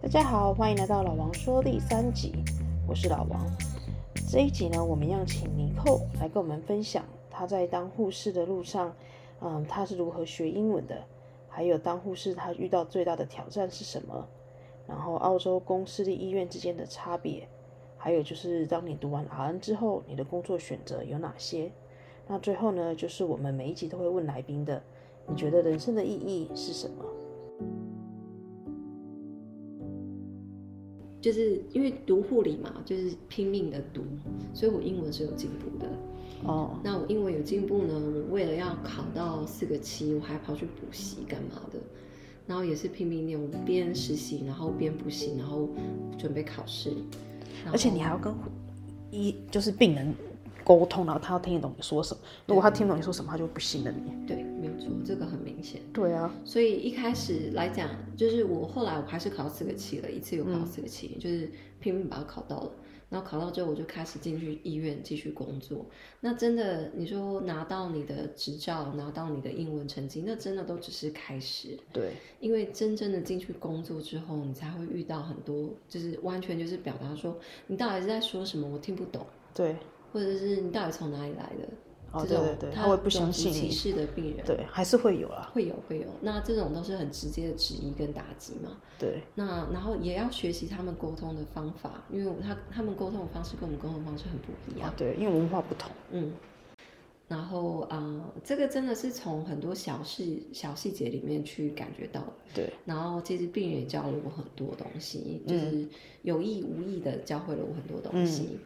[0.00, 2.32] 大家好，欢迎来到老王说第三集，
[2.86, 3.44] 我是老王。
[4.30, 8.94] 这一集呢，我们要请尼寇来跟我们分享他在当护士的路上，
[9.40, 11.02] 嗯，他是如何学英文的，
[11.48, 14.24] 还有当护士他遇到最大的挑战是什么，
[14.86, 17.48] 然后澳洲公私立医院之间的差别，
[17.96, 21.72] 还有就是当你读完 RN 之后，你的工作选择有哪些？
[22.28, 24.80] 那最后呢，就是我们每一集都会问来宾的，
[25.26, 27.04] 你觉得人生的意义是什么？
[31.20, 34.02] 就是因为读护理嘛，就是拼命的读，
[34.54, 35.90] 所以我英文是有进步的。
[36.44, 41.80] 哦，那我英文有进步呢，我为了要考到四个七，我还跑去补习干嘛的，
[42.46, 45.68] 然后也是拼命念，我边实习，然后边补习，然后
[46.16, 46.92] 准备考试。
[47.72, 48.32] 而且你还要跟
[49.10, 50.14] 医，就是病人。
[50.68, 52.20] 沟通，然后他要听得懂你说什么。
[52.44, 54.26] 如果他听不懂你说什么，他就不信任你。
[54.26, 55.80] 对，没有错，这个很明显。
[55.94, 62.70] 对啊，所以一开始来讲，就是我后来我还是考到四个七了，一次又考到四个七，嗯，就是拼命把它考到了。
[63.08, 65.86] 然后考到之后，我就开始进去医院继续工作。
[66.20, 71.78] 那真的，你说拿到你的执照，拿到你的英文成绩，那真的都只是开始。
[71.90, 77.34] 对，因为真正的进去工作之后，你才会遇到很多，就是完全就是表达说
[77.68, 79.24] 你到底是在说什么，我听不懂。
[79.54, 79.74] 对。
[80.12, 81.68] 或者是你到底从哪里来的？
[82.10, 83.52] 哦，对对对，他会不相信。
[83.52, 86.06] 歧视的病人，对，还是会有啊，会有会有。
[86.22, 88.78] 那这种都是很直接的质疑跟打击嘛。
[88.98, 89.22] 对。
[89.34, 94.88] 那然后也要学习他们沟通的方法，因为他他们沟通的方式跟我们沟通的方式很不一样。
[94.88, 95.90] 啊，对，因为文化不同。
[96.10, 96.32] 嗯。
[97.28, 102.24] 然后啊、呃，这个真的是从很多小事、小细节里面去感觉到。
[102.52, 102.72] 对。
[102.84, 105.86] 然后其实病人也教了我很多东西，就是
[106.22, 108.48] 有意无意的教会了我很多东西。
[108.52, 108.58] 嗯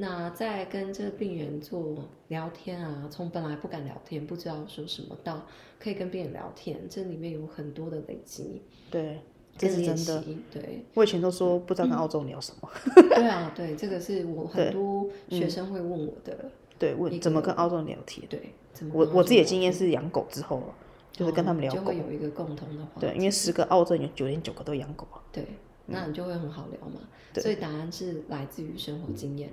[0.00, 5.44] 那在跟这个病人做聊天啊，从本来不敢聊天，不知道说什么，到
[5.76, 8.62] 可以跟病人聊天，这里面有很多的累积。
[8.92, 9.18] 对，
[9.56, 10.22] 这是真的。
[10.52, 12.70] 对，我以前都说不知道跟澳洲聊什么。
[12.94, 16.38] 嗯、对啊，对，这个是我 很多学生会问我的。
[16.42, 18.26] 嗯、对，问怎么跟澳洲人聊天？
[18.28, 20.62] 对，怎么我我自己的经验是养狗之后，
[21.10, 23.00] 就是跟他们聊狗，就会有一个共同的话。
[23.00, 25.20] 对，因为十个澳洲人有九点九个都养狗啊。
[25.32, 25.44] 对，
[25.86, 27.00] 那你就会很好聊嘛。
[27.32, 29.50] 对，所以答案是来自于生活经验。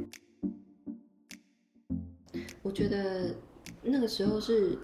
[2.61, 3.33] 我觉得
[3.81, 4.77] 那个时候是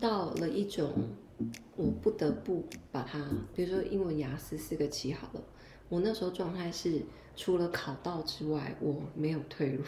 [0.00, 0.92] 到了一种
[1.76, 3.22] 我不得不把它，
[3.54, 5.42] 比如说英文雅思四个七好了，
[5.88, 7.02] 我那时候状态是
[7.34, 9.82] 除了考到之外，我没有退路，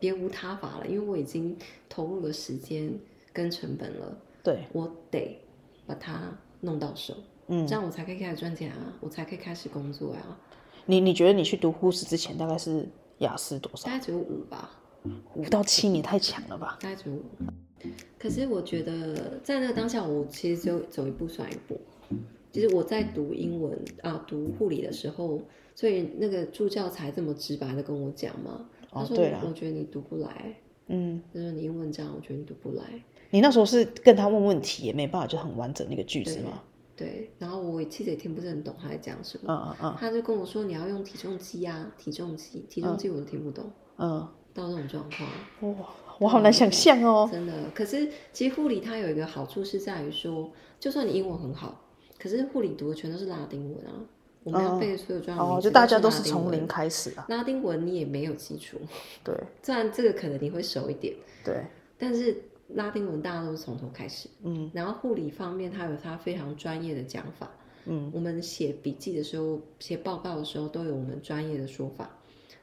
[0.00, 1.56] 别无他法了，因为我已经
[1.88, 2.92] 投入了时间
[3.32, 5.38] 跟成本了，对，我得
[5.86, 7.14] 把它弄到手，
[7.48, 10.40] 嗯，这样我才可以开始赚钱啊，我才可以开始工作呀、啊。
[10.86, 12.88] 你你觉得你去读护士之前大概是
[13.18, 13.86] 雅思多少？
[13.86, 14.76] 大概只有五吧。
[15.34, 16.78] 五到七，你太强了吧？
[16.80, 17.24] 大概只有五。
[18.18, 21.80] 可是我觉得，在那个当下，我其实就走一步算一步。
[22.52, 25.40] 其实我在读英文啊，读护理的时候，
[25.74, 28.68] 所以那个助教才这么直白的跟我讲嘛。
[28.92, 30.54] 他说：“我觉得你读不来。”
[30.88, 32.84] 嗯，他说：“你英文这样，我觉得你读不来。”
[33.30, 36.62] 你那时候是跟他问问题，也没办法，就很完整那个句子吗？
[36.96, 37.30] 对。
[37.38, 39.44] 然后我其实也听不是很懂他在讲什么。
[39.52, 39.96] 嗯嗯嗯。
[39.98, 44.28] 他就跟我说：“你要用体重机啊，体重机，体重机，我都听不懂。”嗯。
[44.52, 45.08] 到这种状
[45.60, 47.28] 况，哇，我好难想象哦。
[47.30, 50.50] 真的，可是其实护理它有一个好处是在于说，
[50.80, 51.80] 就算你英文很好，
[52.18, 53.92] 可是护理读的全都是拉丁文啊，
[54.42, 57.26] 我们要背的所有专业名词，哦，就大家都是从零开始啊。
[57.28, 58.78] 拉丁文你也没有基础，
[59.22, 61.14] 对， 虽然这个可能你会熟一点，
[61.44, 61.64] 对，
[61.98, 62.36] 但是
[62.68, 67.50] 拉丁文大家都是从头开始，嗯，然后护理方面它有它非常专业的讲法，
[67.84, 72.08] 嗯，我们写笔记的时候、写报告的时候都有我们专业的说法，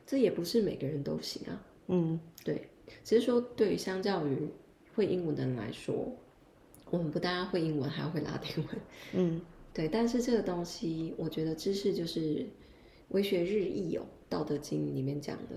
[0.05, 1.61] 这也不是每个人都行啊。
[1.87, 2.67] 嗯，对，
[3.03, 4.49] 只是说对于相较于
[4.95, 6.11] 会英文的人来说，
[6.89, 8.75] 我们不但会英文，还要会拉丁文。
[9.13, 9.41] 嗯，
[9.77, 12.43] 对，但是这个东西，我觉得知识就是
[13.09, 15.55] 为学日益有，《道德经》里面讲的，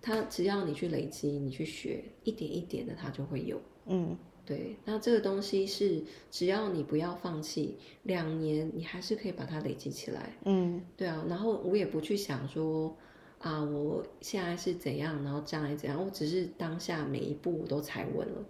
[0.00, 3.60] 它只要你去累积，你去学，一点一点的，它就会有。
[3.86, 10.36] 嗯，对，那这个东西是只要你不要放弃，两年你还是可以把它累积起来。
[10.44, 12.96] 嗯，对啊，然后我也不去想说。
[13.38, 16.00] 啊，我现在是怎样，然后将来怎样？
[16.00, 18.44] 我只是当下每一步我都踩稳了，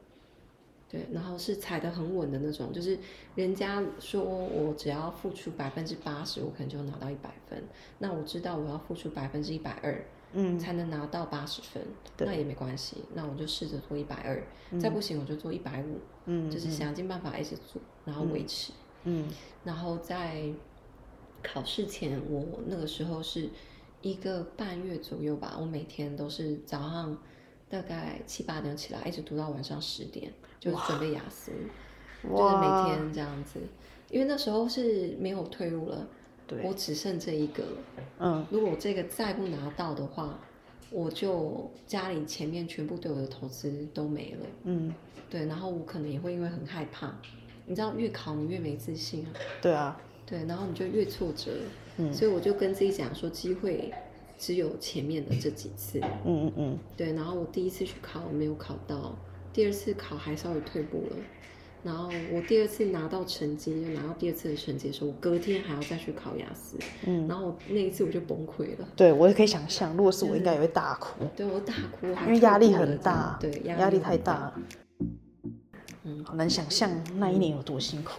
[0.93, 2.97] 对，然后是踩得很稳的那种，就是
[3.35, 7.61] 人家说我只要付出百分之八十，我可能就拿到一百分。
[7.99, 10.05] 那我知道我要付出百分之一百二，
[10.35, 11.83] 嗯，才能拿到八十分，
[12.19, 14.47] 那也没关系，那我就试着做一百二，
[14.79, 18.73] 再不行我就做一百五，嗯，就是想尽办法一直做，然后维持，
[19.05, 19.27] 嗯，
[19.65, 20.53] 然后在
[21.43, 23.49] 考试前，我那个时候是。
[24.05, 27.17] 一个半月左右吧，我每天都是早上
[27.71, 31.51] 大概七八点起来，一直读到晚上十点，就是准备雅思，
[32.23, 33.59] 就是每天这样子。
[34.11, 36.07] 因为那时候是没有退路了，
[36.47, 37.79] 对，我只剩这一个了。
[38.21, 40.39] 嗯，如果我这个再不拿到的话，
[40.91, 44.47] 我就家里前面全部对我的投资都没了。
[44.63, 44.95] 嗯，
[45.29, 47.13] 对，然后我可能也会因为很害怕，
[47.67, 49.33] 你知道，越考你越没自信啊。
[49.61, 51.51] 对啊，对，然后你就越挫折。
[51.97, 53.93] 嗯，所以我就跟自己讲说，机会
[54.39, 55.99] 只有前面的这几次。
[56.25, 59.17] 嗯嗯嗯，对，然后我第一次去考没有考到，
[59.53, 61.17] 第二次考还稍微退步了。
[61.85, 66.77] 然后我第二次拿到成绩，就拿到第二次的成绩的时候，我隔天还要再去考雅思。
[67.07, 68.89] 嗯，然后那一次我就崩溃了。
[68.95, 71.25] 对，我也可以想象，如果是我，应该也会大哭。
[71.35, 73.37] 对，我大哭，因为压力很大。
[73.41, 74.61] 对，压力，太大了。
[76.05, 78.13] 嗯，好难想象那一年有多辛苦。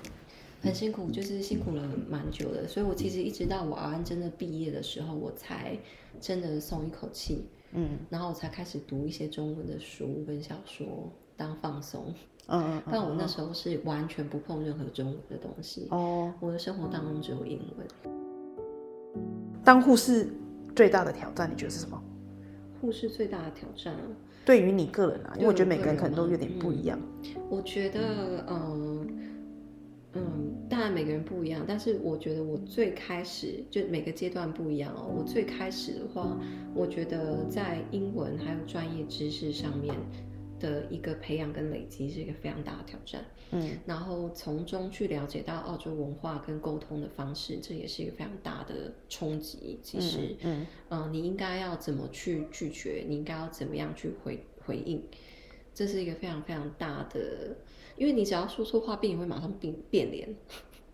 [0.62, 2.68] 很辛苦，就是辛苦了蛮久的。
[2.68, 5.77] 所以我其实一直到我熬完真的毕业的时候，我才
[6.19, 7.45] 真的松一口气。
[7.71, 11.09] 嗯，然后我才开始读一些中文的书跟小说
[11.43, 12.13] 当放松。
[12.47, 15.87] 嗯，但我那时候是完全不碰任何中文的东西。
[15.91, 18.13] 哦，我的生活当中只有英文。
[19.63, 20.27] 当护士
[20.75, 22.01] 最大的挑战，你觉得是什么？
[22.79, 23.95] 护士最大的挑战，
[24.45, 26.99] 对于你个人啊，因为我觉得每个人可能都有点不一样。
[27.23, 29.07] 嗯，我觉得，嗯
[30.13, 35.09] 嗯，当然每个人不一样，但是我觉得我最开始就每个阶段不一样哦。
[35.17, 36.37] 我最开始的话，
[36.75, 39.95] 我觉得在英文还有专业知识上面。
[40.63, 43.21] 的一个培养跟累积是一个非常大的挑战，
[43.51, 49.77] 嗯，然后从中去了解到澳洲文化跟沟通的方式，这也是一个非常大的冲击。
[49.83, 53.04] 其实，嗯，嗯、呃，你应该要怎么去拒绝？
[53.06, 55.04] 你应该要怎么样去回回应？
[55.75, 57.57] 这是一个非常非常大的，
[57.98, 60.33] 因为你只要说错话，病人会马上变变脸。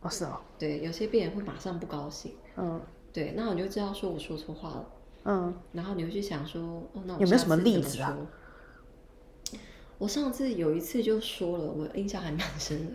[0.02, 2.32] 哦，是哦， 对，有些病人会马上不高兴。
[2.58, 2.82] 嗯，
[3.14, 4.92] 对，那我就知道说我说错话了。
[5.26, 6.62] 嗯，然后你会去想说，
[6.94, 8.18] 哦，那我有没有什么例子啊？
[10.00, 12.94] 我上次有一次就说了，我印象还蛮深的，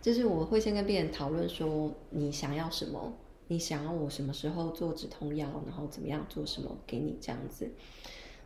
[0.00, 3.12] 就是我会先跟病人讨论说，你想要什么，
[3.48, 7.70] 你想要我什么时候做止痛药，然后怎么样做什么给你这样子，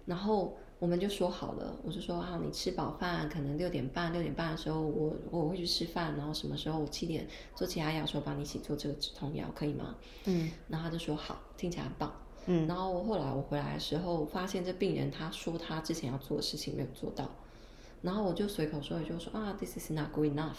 [0.06, 7.24] 然后我们就说好了，我就说啊，你吃饱饭，可能六点半六点半的时候我，我我会去吃饭，然后什么时候我七点
[7.54, 9.94] 做其他药的时候帮你一起做这个止痛药，可以吗？
[10.24, 12.12] 嗯，然后他就说好，听起来很棒，
[12.46, 17.30] 嗯，然后后来我回来的时候，发现这病人他说他之前要做的事情没有做到。
[18.04, 20.58] 然后我就随口说一句，说啊，this is not good enough，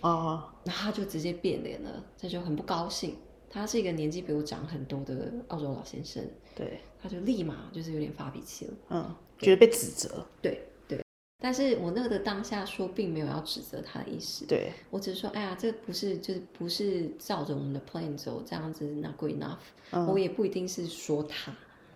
[0.00, 3.14] 哦，然后他就直接变脸了，他就很不高兴。
[3.50, 6.22] 他是一个年纪比我长很多的澳洲老先生，
[6.54, 11.02] 对，他就立马就是有点发脾气了，嗯，觉得被指责，对对。
[11.42, 19.58] 但是我那个的当下说，并没有要指责他的意思，对，我只是说，哎呀，这不是就是不是照着我们的 plan 走，这样子 not good enough，
[19.90, 21.54] 嗯，我也不一定是说他。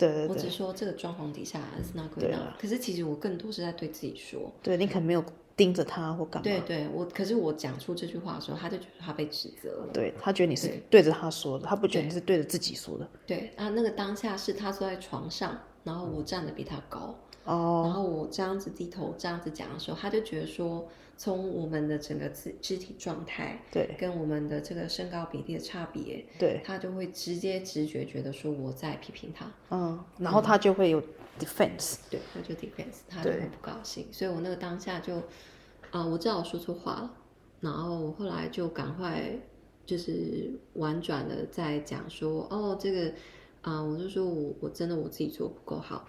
[0.09, 4.53] 对对对，我只说这个装潢底下是那个样，可是其实我更多是在对自己说。
[4.63, 5.25] 对，你可能没有
[5.57, 6.45] 盯着他或干嘛。
[6.45, 9.91] 对对，我可是我讲出这句话的时候，他就觉得他被指责了。
[9.93, 13.09] 对，他觉得你是对着他说的，他不觉得你是对着自己说的。
[13.27, 17.14] 对啊，那个当下是他坐在床上，然后我站得比他高，
[17.44, 20.88] 哦，然后我这样子低头这样子讲的时候，他就觉得说。
[21.14, 31.00] 从我们的整个肢肢体状态，对，跟我们的这个身高比例的差别，对，他就会直接直觉觉得说我在批评他，嗯，然后他就会有
[31.38, 35.23] defense，对，他就 defense，他就会不高兴，所以我那个当下就，啊、
[36.00, 37.14] 呃，我知道我说错话了，
[37.61, 39.38] 然后我后来就赶快
[39.87, 43.12] 就是婉转的在讲说，哦，这个，
[43.63, 46.05] 啊、呃，我就说我我真的我自己做不够好，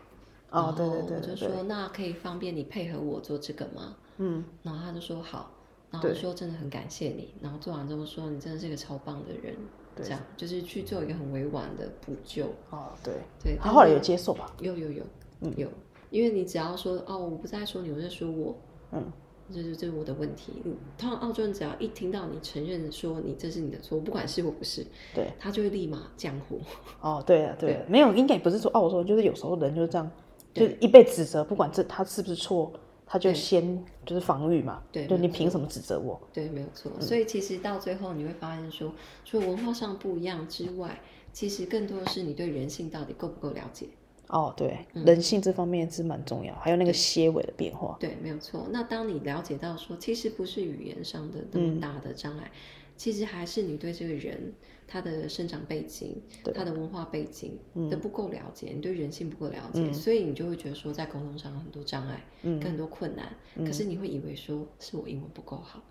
[0.51, 3.95] 哦，对对对，我就说那可以方便你配合我做这个吗？
[4.17, 5.51] 嗯，然后他就说好，
[5.89, 9.55] 然后说真的很感谢你，然后做完之后说你真的是一个超棒的人，
[9.95, 12.45] 这样就是去做一个很委婉的补救。
[12.69, 14.51] 哦，对对，他后来有接受吧？
[14.59, 15.03] 有有有，
[15.41, 15.53] 嗯。
[15.57, 15.67] 有，
[16.09, 18.55] 因为你只要说哦，我不再说你，我在说我，
[18.91, 19.03] 嗯，
[19.51, 20.53] 就是这是我的问题。
[20.97, 24.85] 通常澳洲人只要一听到你承认说你这是你的错，不管是或不是，
[25.15, 26.57] 对，他就会立马降火。
[27.01, 30.11] 哦，对啊，对，没有，应该也不是说澳洲，就是有时候人就是这样，
[30.53, 32.71] 就是一被指责，不管这他是不是错。
[33.05, 36.19] 他就先就是防御嘛，对，就你凭什么指责我？
[36.31, 36.91] 对，没有错。
[36.95, 38.91] 嗯、所以其实到最后你会发现说，
[39.23, 40.99] 除了文化上不一样之外，
[41.31, 43.85] 其实更多的是你对人性到底够不够了解。
[44.33, 47.95] 哦，对，嗯、人性这方面是蛮重要，还有那个些微的变化。
[47.99, 48.67] 对，对，没有错。
[48.71, 52.45] 那当你了解到说，其实不是语言上的那么大的障碍。
[52.45, 52.57] 嗯
[52.95, 54.53] 其实还是你对这个人
[54.87, 56.21] 他的生长背景、
[56.53, 57.57] 他的文化背景
[57.89, 63.35] 的不够了解，嗯、你对人性不够了解，嗯、所以你就会觉得说在沟通上有很多障碍，嗯、跟很多困难。
[63.55, 65.81] 嗯、可是你会以为说是我英文不够好，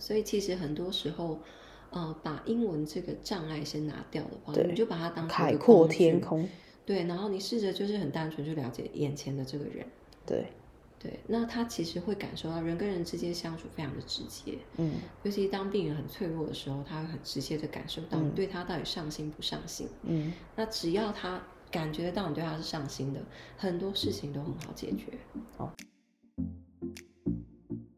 [0.00, 1.38] 所以其实很多时候，
[1.90, 6.46] 呃，把英文这个障碍先拿掉的话，你就把它当成海阔天空。
[6.88, 9.86] 对，然后你试着就是很单纯去了解眼前的这个人。
[10.24, 10.46] 对，
[10.98, 23.20] 对，那他其实会感受到人跟人之间相处非常的直接，嗯，尤其当病人很脆弱的时候，他会很直接的感受到你对他到底上心不上心，嗯，那只要他感觉得到你对他是上心的，
[23.58, 25.12] 很多事情都很好解决。
[25.58, 25.70] 哦，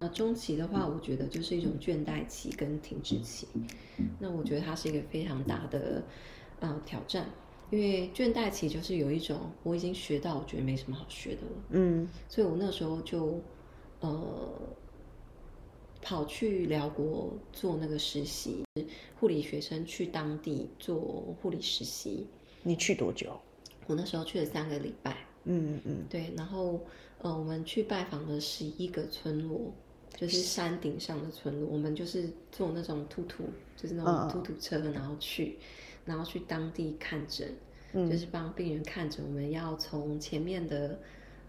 [0.00, 3.47] 那中期的话，我觉得就是一种倦怠期跟停滞期，
[4.18, 6.02] 那我觉得它是一个非常大的
[6.59, 7.26] 呃挑战。
[7.71, 11.53] 因为倦怠期就是有一种我已经学到，我觉得没什么好学的了。
[11.71, 13.41] 嗯，所以我那时候就
[14.00, 14.53] 呃
[16.03, 18.65] 跑去辽国做那个实习，
[19.21, 20.97] 护理学生去当地做
[21.41, 22.27] 护理实习。
[22.65, 23.41] 你去多久？
[23.87, 25.17] 我那时候去了三个礼拜。
[25.45, 26.05] 嗯嗯嗯。
[26.11, 26.81] 对，然后
[27.23, 29.73] 呃，我们去拜访了十一个村落，
[30.17, 31.69] 就是山顶上的村落。
[31.71, 33.45] 我们就是坐那种突突，
[33.77, 35.57] 就是那种突突车，然后去。
[36.04, 37.52] 然后去当地看诊，
[37.92, 39.25] 嗯、就是帮病人看诊。
[39.26, 40.99] 我们要从前面的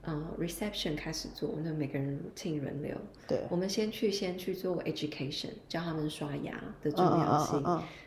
[0.04, 2.96] 呃 reception 开始做，那每个人 routine 轮流。
[3.28, 7.62] 对，我们先去先去做 education，教他们刷牙的重要性，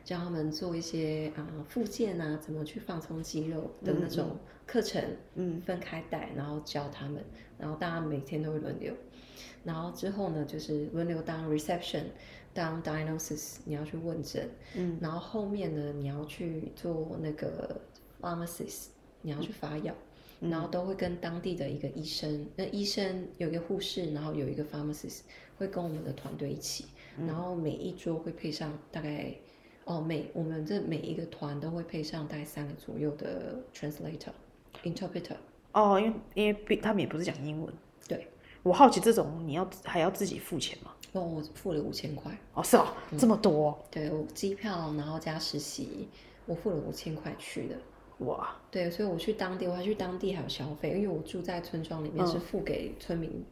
[0.05, 4.37] 教他们做一些啊复健啊，怎么去放松肌肉的那种
[4.67, 5.03] 课程。
[5.35, 7.25] 嗯，分开带，然后教他们，
[7.59, 8.93] 然后大家每天都会轮流。
[9.65, 12.05] 然后之后呢，就是轮流当 reception。
[12.55, 17.81] 当 diagnosis 你要去问诊，嗯，然后后面呢，你要去做那个
[18.21, 18.87] pharmacist，
[19.21, 19.93] 你要去发药，
[20.41, 25.23] 嗯、然后都会跟当地的一个医生，那医生有一个护士，然后有一个 pharmacist
[25.59, 26.87] 会跟我们的团队一起，
[27.19, 29.35] 嗯、然后每一桌会配上大概，
[29.85, 35.37] 哦，每我们这每一个团都会配上大概三个左右的 translator，interpreter。
[35.73, 37.75] 哦，因为因为他们也不是讲英文。
[38.07, 38.29] 对，
[38.63, 40.94] 我好奇这种你要还要自己付钱吗？
[41.15, 42.37] 哦，我付了五千块。
[42.55, 43.79] 哦，是哦，嗯、这么多。
[43.89, 46.09] 对，我机票，然后加实习，
[46.45, 47.77] 我付了五千块去的。
[48.27, 48.57] 哇。
[48.69, 53.45] 对，所以我去当地，我还去当地还有消费，因为我住在村庄里面，是付给村民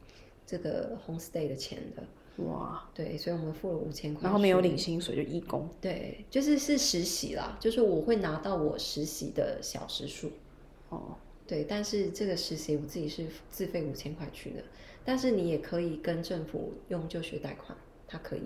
[0.44, 2.02] 这个 homestay 的钱的。
[2.44, 2.82] 哇。
[2.92, 4.24] 对，所以我们付了五千块。
[4.24, 5.68] 然后没有领薪水，就义工。
[5.80, 10.32] 对，就是是实习啦，就是我会拿到我实习的小时数。
[10.88, 11.14] 哦。
[11.46, 14.62] 对，但是这个实习我自己是自费五千块去的。
[15.04, 18.42] 但是你也可以跟政府用就学贷款，它可以，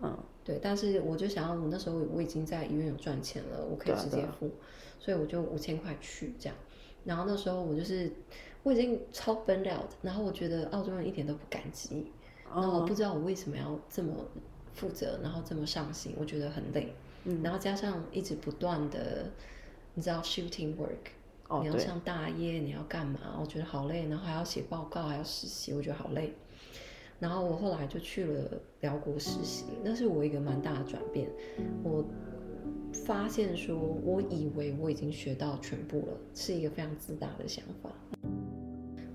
[0.00, 0.58] 嗯，对。
[0.62, 4.50] 但是我就想要，我那时候我已经在医院有赚钱了，我可以直接付，
[4.98, 6.56] 所以我就五千块去这样。
[7.04, 8.10] 然后那时候我就是
[8.62, 12.06] 我已经超奔了的，然后我觉得澳洲人一点都不感激，
[12.44, 14.12] 然后我不知道我为什么要这么
[14.74, 16.92] 负责，然后这么上心，我觉得很累，
[17.24, 19.30] 嗯，然后加上一直不断的，
[19.94, 21.15] 你知道 shooting work。
[21.48, 23.38] Oh, 你要上大夜，你要干嘛？
[23.40, 26.32] 我觉得好累，然后还要写报告，还要实习，我觉得好累。
[27.20, 28.50] 然后我后来就去了
[28.80, 31.30] 辽国实习，那是我一个蛮大的转变。
[31.84, 32.04] 我
[33.06, 37.90] 发现说，我以为我已经学到全部了，是一个非常自大的想法。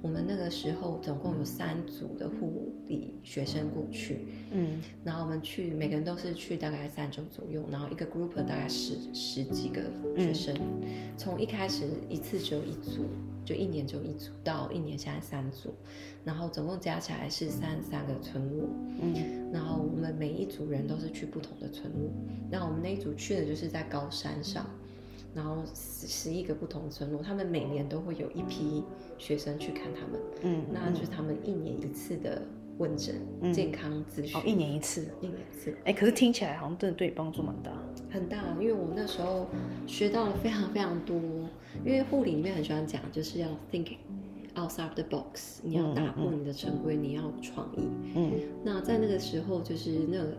[0.01, 9.81] 我们那个时候总共有三组的护理学生过去，嗯，然后我们去每个人都是去大概三周左右，然后一个 group 大概十十几个
[10.17, 13.05] 学生，嗯、从一开始一次只有一组，
[13.46, 15.74] 就一年只有一组，到一年现在三组，
[16.24, 18.67] 然后总共加起来是三十三个村落，
[19.01, 22.10] 嗯，然后我们每一组人都是去不同的村落，
[22.50, 24.65] 那我们那一组去的就是在高山上。
[25.33, 28.83] 然后十十一个不同村落，他们每年都会有一批
[29.17, 32.41] 学生去看他们，嗯，那就是他们一年一次的
[32.77, 34.38] 问诊、嗯、健康咨询。
[34.38, 35.73] 哦，一年一次，一年一次。
[35.85, 37.71] 哎，可是听起来好像真的对你帮助蛮大。
[38.09, 39.47] 很大，因为我那时候
[39.88, 41.15] 学到了非常非常多。
[41.85, 43.95] 因为护理里面很喜欢讲，就是要 think
[44.55, 47.88] outside the box，你要打破你的成规，嗯、你要创意。
[48.15, 48.33] 嗯，
[48.65, 50.35] 那在那个时候，就是那个。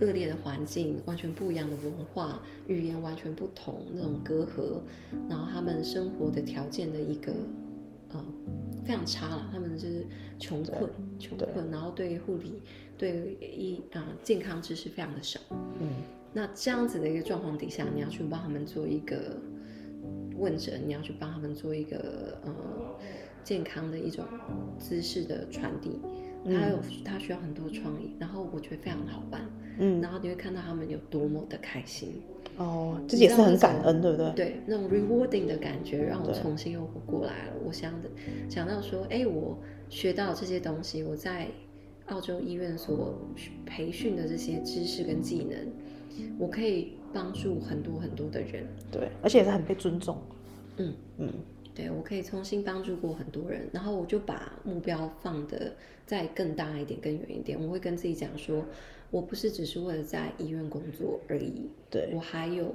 [0.00, 4.80] 恶劣的环境，完全不一样的文化，语言完全不同，那种隔阂，
[5.28, 7.32] 然后他们生活的条件的一个，
[8.10, 8.24] 呃，
[8.84, 9.48] 非常差了。
[9.52, 10.06] 他们就是
[10.38, 12.60] 穷困，穷困，然后对护理，
[12.98, 15.40] 对医啊、呃、健康知识非常的少。
[15.80, 15.88] 嗯，
[16.32, 19.40] 那这样子的一个状况底下，你要去帮他们做一个
[20.36, 22.54] 问诊，你要去帮他们做一个呃
[23.42, 24.24] 健康的一种
[24.78, 25.98] 知识的传递。
[26.44, 29.40] 他有，他需要很多创意，然后我觉得非常好办，
[29.78, 32.22] 嗯，然后你会看到他们有多么的开心，
[32.56, 34.30] 哦，这也是很感恩，对不对？
[34.34, 37.52] 对，那种 rewarding 的感觉让我重新又活过来了。
[37.64, 38.08] 我想的，
[38.48, 41.48] 想到说，哎，我学到这些东西，我在
[42.06, 43.18] 澳洲医院所
[43.64, 45.58] 培训的这些知识跟技能，
[46.38, 50.16] 我可以帮助很多很多的人，对，而且也是很被尊重，
[50.78, 51.32] 嗯嗯。
[51.76, 57.62] 对，我可以重新帮助过很多人，然后我就把目标放的再更大一点、更远一点。
[57.62, 58.64] 我会跟自己讲说，
[59.10, 62.74] 我不是只是为了在医院工作而已，对，我还有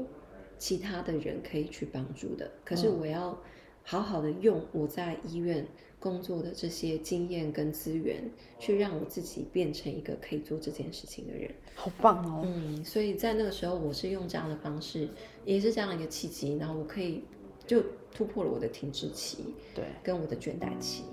[0.60, 2.52] 其他的人可以去帮助的。
[2.64, 3.36] 可是我要
[3.84, 5.66] 好好的用我在医院
[6.00, 8.24] 工作的这些经验跟资源，
[8.60, 11.50] 去让我自己变成一个可以做这件事情的人。
[11.74, 12.44] 好棒哦！
[12.46, 15.10] 嗯，所以在那个时候，我是用这样的方式，
[15.46, 17.24] 也是这样一个契机，然后我可以
[17.72, 17.82] 就
[18.14, 19.38] 突破了我的停滞期，
[19.74, 21.06] 对，跟我的倦怠期。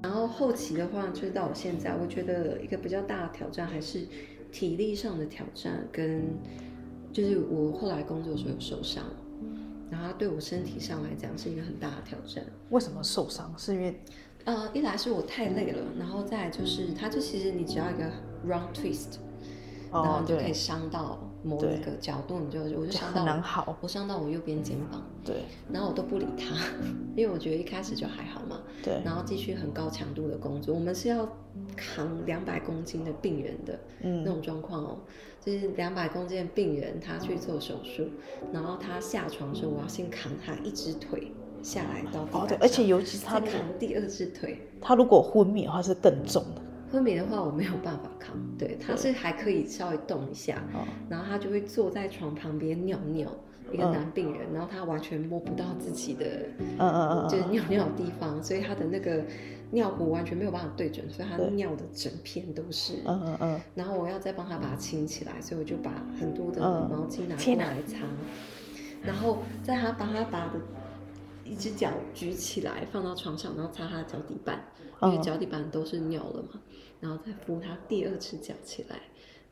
[0.00, 4.06] 然后后期的话，就是到我现在，我觉得一个比较大的挑战还是
[4.52, 6.22] 体力上的挑战，跟
[7.12, 9.02] 就是我后来工作的时候有受伤，
[9.90, 12.44] 然后它对我身体上来讲是一个很大的挑战。
[12.68, 13.52] 为什么受伤？
[13.58, 14.00] 是因为
[14.44, 18.04] 呃，一来是我太累了，然后再来就是它就其实你只要一个
[18.46, 19.16] round twist，
[19.90, 21.18] 然后你就可以伤到。
[21.42, 23.24] 某一个角度，你就 我就伤到
[23.66, 25.36] 我，我伤到我右边肩膀，对，
[25.72, 26.54] 然后我都不理他，
[27.16, 31.28] 因为我觉得一开始就还好嘛，对，然后继续很高强度的工作，我们是要
[31.76, 34.98] 扛两百公斤的病人的那种状况哦，
[35.44, 38.08] 就是两百公斤的病人他去做手术，
[38.52, 41.32] 然后他下床的时候，我要先扛他一只腿
[41.62, 46.62] 下来到哦对，而且尤其是他扛第二只腿，他如果昏迷的话是更重的。
[46.90, 48.36] 昏迷的话，我没有办法扛。
[48.58, 50.62] 对，他是还可以稍微动一下，
[51.08, 53.30] 然后他就会坐在床旁边尿尿。
[53.72, 56.26] 一个男病人，然后他完全摸不到自己的，
[56.58, 59.22] 嗯嗯嗯，就是尿尿的地方，所以他的那个
[59.70, 62.94] 尿壶完全没有办法对准，所以他尿的整片都是。
[63.04, 63.60] 嗯嗯嗯。
[63.76, 67.98] 然后我要再帮他把它清起来，所以我就把很多的毛巾拿过来擦。
[69.04, 70.54] 然后在他帮他把的
[71.50, 74.64] 一只脚举起来放到床上，然后擦他的脚底板，
[75.02, 76.60] 因为脚底板都是尿了嘛。
[77.00, 79.00] 然后再扶他第二只脚起来，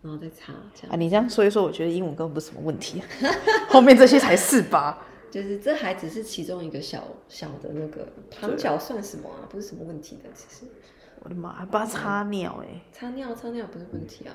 [0.02, 0.92] 然后再擦这样。
[0.92, 3.02] 啊，你这样说一说，我觉得英文根本不是什么问题，
[3.68, 5.06] 后面这些才是吧？
[5.30, 9.44] 就是这还只是其中一个小小的那个躺脚算什么啊？
[9.50, 10.70] 不是什么问题的，其实。
[11.20, 12.80] 我的妈，还帮他擦尿哎！
[12.92, 14.32] 擦尿擦尿不是问题啊，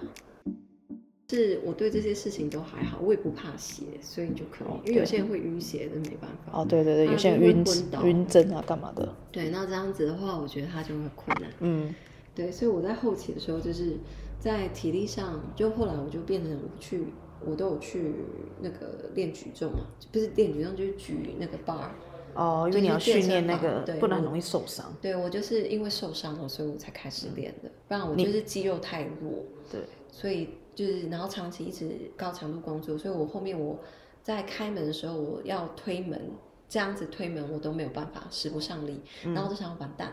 [1.33, 4.89] 是我对这些事情都还好，我也不怕血，所以就可以。
[4.89, 6.61] 因为有些人会晕血，那没办法。
[6.61, 7.65] 哦，对对对，有些人晕
[8.03, 9.13] 晕针啊，干嘛的？
[9.31, 11.51] 对，那这样子的话，我觉得他就会困难。
[11.59, 11.93] 嗯。
[12.35, 13.97] 对，所以我在后期的时候，就是
[14.39, 17.05] 在体力上，就后来我就变成我去，
[17.45, 18.13] 我都有去
[18.59, 21.89] 那个练举重嘛，不是练举重，就是举那个 bar。
[22.33, 24.91] 哦，因为你要训练那个，对，不然很容易受伤。
[24.99, 29.45] 对，我就是因为受伤了，所以我才开始练的，不然我就是肌肉太弱。
[29.71, 33.79] 对，所以就是然后长期一直高强度工作，所以我后面我
[34.21, 36.19] 在开门的时候，我要推门，
[36.67, 40.11] 这样子推门我都没有办法，使不上力，然后我就想完蛋。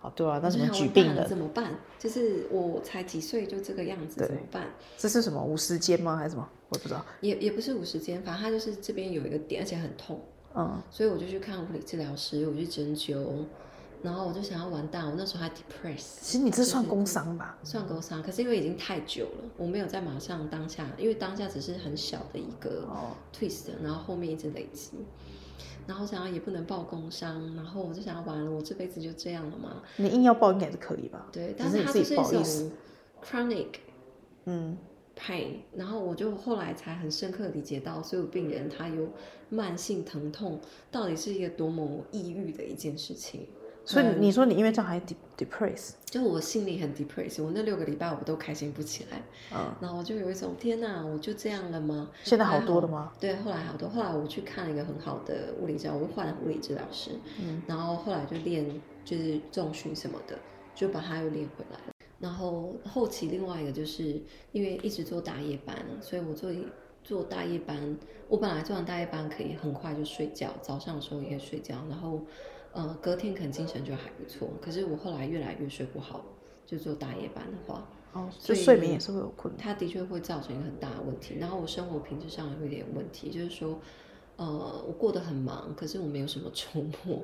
[0.00, 1.26] 哦，对啊，那怎么举病了？
[1.26, 1.78] 怎么办？
[1.98, 4.66] 就是我才几岁就这个样子，怎么办？
[4.98, 6.16] 这是什么五十肩吗？
[6.16, 6.46] 还是什么？
[6.68, 7.02] 我也不知道。
[7.22, 10.20] 也也不是五十肩，反正他就是这边有一个点，而且很痛。
[10.54, 13.24] 嗯，所以我就去看物理治疗师，我去针灸，
[14.04, 16.18] 然后我就想要完蛋，我那时候还 depressed。
[16.20, 17.58] 其实你这算工伤吧？
[17.64, 22.86] 算工伤，可是因为已经太久了，我没有在马上当下，因为当下只是很小的一个
[23.32, 24.90] twist，然后后面一直累积。
[25.86, 29.82] 然后想要也不能报工伤，然后我就想要完了，我这辈子就这样了嘛？
[29.96, 31.26] 你硬要报应该是可以吧？
[31.32, 32.72] 对，但是它就是一种
[33.22, 33.68] chronic，
[34.44, 34.76] 嗯
[35.18, 35.56] ，pain。
[35.74, 39.08] 然后我就后来才很深刻理解到，所有病人他有
[39.48, 43.46] 慢性疼痛，到底是一个多么抑郁的一件事情。
[43.86, 44.98] 所以你说你因为这样还
[45.36, 49.22] depress，就我心里很 depress，我那六个礼拜我都开心不起来，
[49.54, 52.10] 嗯，然后我就有一种天哪，我就这样了吗？
[52.22, 53.12] 现在好多了吗？
[53.20, 58.64] 对，后来好多，后来我去看了一个很好的物理治疗，我换了物理治疗师，嗯，然后后来就练
[59.04, 60.38] 就是重训什么的，
[60.74, 61.92] 就把它又练回来了。
[62.18, 64.18] 然后后期另外一个就是
[64.52, 66.50] 因为一直做大夜班，所以我做
[67.02, 72.22] 做大夜班，我本来做完大夜班可以很快就睡觉，早上的时候也可以睡觉，然后。
[72.74, 76.24] 呃，隔天可能精神就还不错，可是我后来越来越睡不好，
[76.66, 79.62] 就做大夜班的话，哦，所以睡眠也是会有困难。
[79.62, 83.78] 它的确会造成一个很大的问题，然后我生活品质上也有一点问题，就是说，
[84.38, 87.22] 呃，我过得很忙，可是我没有什么周末，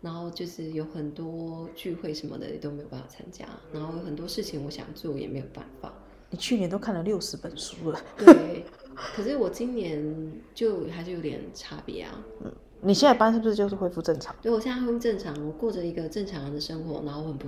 [0.00, 5.92] 然后就是有很多聚会什么的也都没有办法参加，然后有很多事情我想做也没有办法。
[6.30, 12.52] 你去年都看了六十本书了，对，可是我今年就还是有点差别啊，嗯。
[12.84, 14.34] 你现在班是不是就是恢复正常？
[14.42, 17.46] 对，我现在恢复正常，我过着一个正常人的生活，然后很不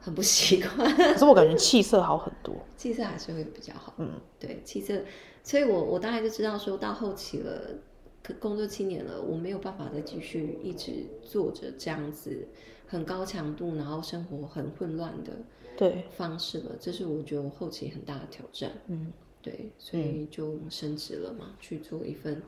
[0.00, 0.74] 很不习惯。
[0.96, 3.92] 可是我感觉气色好很多，气色还是会比较好。
[3.98, 4.98] 嗯，对，气色，
[5.42, 7.72] 所以我我大概就知道说到后期了，
[8.40, 12.48] 工作七年了，我没有办法再继续一直做着这样子
[12.86, 15.32] 很高强度，然后生活很混乱的
[15.76, 16.72] 对方式了。
[16.80, 18.72] 这是我觉得我后期很大的挑战。
[18.86, 19.12] 嗯。
[19.42, 22.42] 对，所以就升职了嘛，嗯、去做一份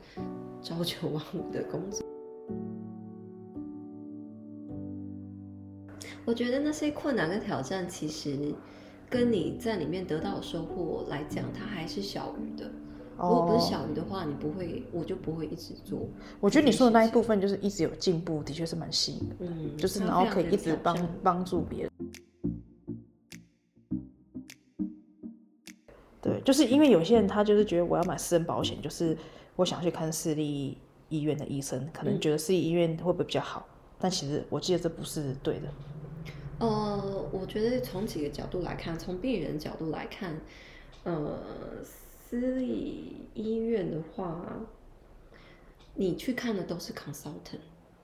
[0.63, 2.03] 朝九晚五的工作。
[6.25, 8.53] 我觉得那些困难跟挑战，其实
[9.09, 12.69] 跟你在里面得到的收获来讲，它还是小于的。
[13.19, 16.07] 如果不是小于的话，你不会，我就不会一直做。
[16.39, 19.35] 我觉得你说的那一部分就是一直有进步，的确是蛮吸引的。
[19.39, 21.91] 嗯，就是然后可以一直帮帮助别人。
[26.21, 29.17] 对，就是因为有些人他就是觉得我要买私人保险，就是
[29.55, 30.77] 我想去看私立
[31.09, 33.67] 医院的医生，可能觉得私立医院会不会比较好？
[33.99, 35.67] 但其实我记得这不是对的。
[36.59, 40.39] 呃，我觉得从几个角度来看，从病人角度来看，
[41.03, 41.39] 呃。
[42.29, 44.45] 私立医院的话，
[45.95, 47.61] 你去看的都是 consultant，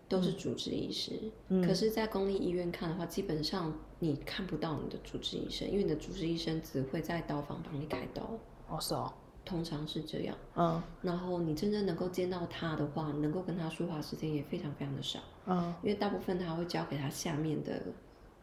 [0.07, 1.11] 都是主治医师。
[1.49, 1.61] 嗯。
[1.61, 8.39] 可是，在公立医院看的话，基本上你看不到你的主治医生，因为你的主治医生只会在刀房帮你开刀。
[8.69, 9.11] 哦，是哦。
[9.45, 10.35] 通常是这样。
[10.55, 10.81] 嗯。
[11.01, 15.19] 然后你真正能够见到他的话，能够跟他说话时间也非常非常的少。
[15.45, 15.73] 嗯。
[15.81, 17.81] 因为大部分他会交给他下面的，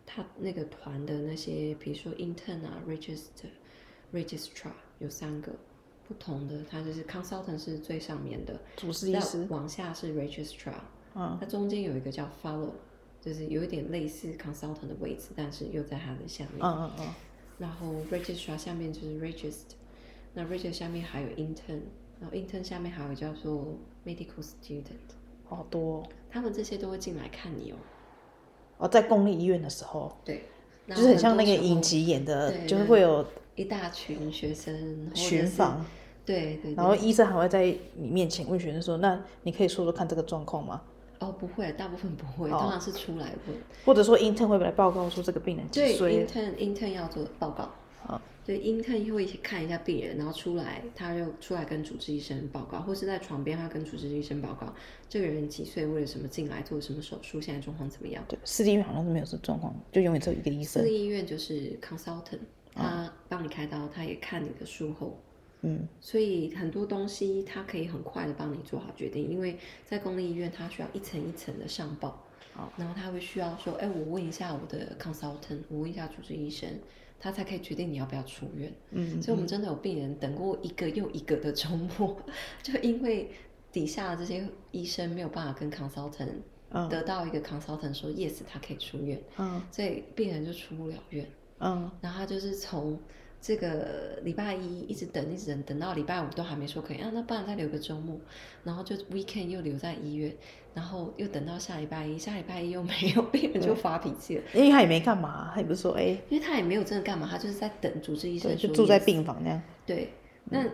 [0.06, 3.50] 他那个团的那些，比如说 intern 啊，register、
[4.12, 5.52] registrar 有三个。
[6.08, 10.74] 不同的，他就是 consultant 是最上面的，主治医师，往下是 registrar，
[11.14, 12.72] 嗯，它中间有一个叫 follow
[13.20, 17.14] 就是有一点类似 consultant 的位置，但是又在它的下面，嗯嗯嗯，
[17.58, 19.76] 然后 registrar 下面就是 regist，
[20.34, 21.80] 那 regist 下面还有 intern，
[22.20, 25.14] 然后 intern 下面还有叫做 medical student，
[25.44, 27.76] 好多，他们这些都会进来看你哦，
[28.78, 30.44] 哦，在公立医院的时候，对，
[30.88, 35.84] 就是很像那个影集演的，就是会有一大群学生巡访。
[36.24, 40.80] 对对，然后医生还会在你面前问学生说：“那你可以说说看这个状况吗？”
[41.18, 46.24] 哦，不会，大部分不会，通常是出来问，或者说 intern 会来报告说这个病人几岁？
[46.24, 47.68] 对，intern intern 要做报告。
[48.02, 54.74] 好，对，intern 会看一下病人，然后出来，他就出来跟主治医生报告，或是在床边他跟主治医生报告，
[55.08, 58.24] 这个人几岁，为了什么进来，做什么手术，现在状况怎么样？
[58.28, 60.82] 对，私立医院好像是没有这状况，就永远只有一个医生。
[60.82, 62.40] 私立医院就是 consultant，
[62.74, 65.18] 他帮你开刀，他也看你的术后。
[65.62, 76.66] 嗯，所以很多东西他可以很快的帮你做好决定，因为在公立医院他需要一层一层的上报，好，然后他会需要说，哎，我问一下我的 consultant，我问一下主治医生，
[77.20, 78.72] 他才可以决定你要不要出院。
[78.90, 82.16] 嗯，所以我们真的有病人等过一个又一个的周末，
[82.62, 83.30] 就因为
[83.70, 92.98] 底下的这些医生没有办法跟 consultant 得到一个 consultant 说 yes，他可以出院，嗯，所以病人就出不了院，嗯，然后他就是从。
[93.40, 98.18] 这个礼拜一一直等，一直等，等到礼拜五都还没说可以啊，那不然再留个周末，
[98.62, 100.30] 然后就 weekend 又留在医院，
[100.74, 109.62] 然后又等到下礼拜一， 下礼拜一又没有，病人就发脾气了，因为他也没干嘛，他也不是说哎，因为他也没有真的干嘛，他就是在等主治医生，就住在病房那样。
[109.86, 110.12] 对，
[110.44, 110.64] 那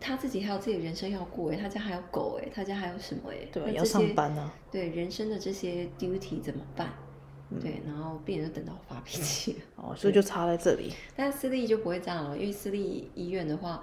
[0.00, 3.46] 他自己还有自己的人生要过哎，他家还有狗哎，他家还有什么哎？
[3.52, 4.50] 对，要上班呢。
[4.72, 6.92] 对，人生的这些 duty 怎么办？
[7.60, 10.92] 对，然后病人就等到发脾气哦，所以就差在这里。
[11.14, 13.80] 但是私立就不会这样了，因为私立医院的话，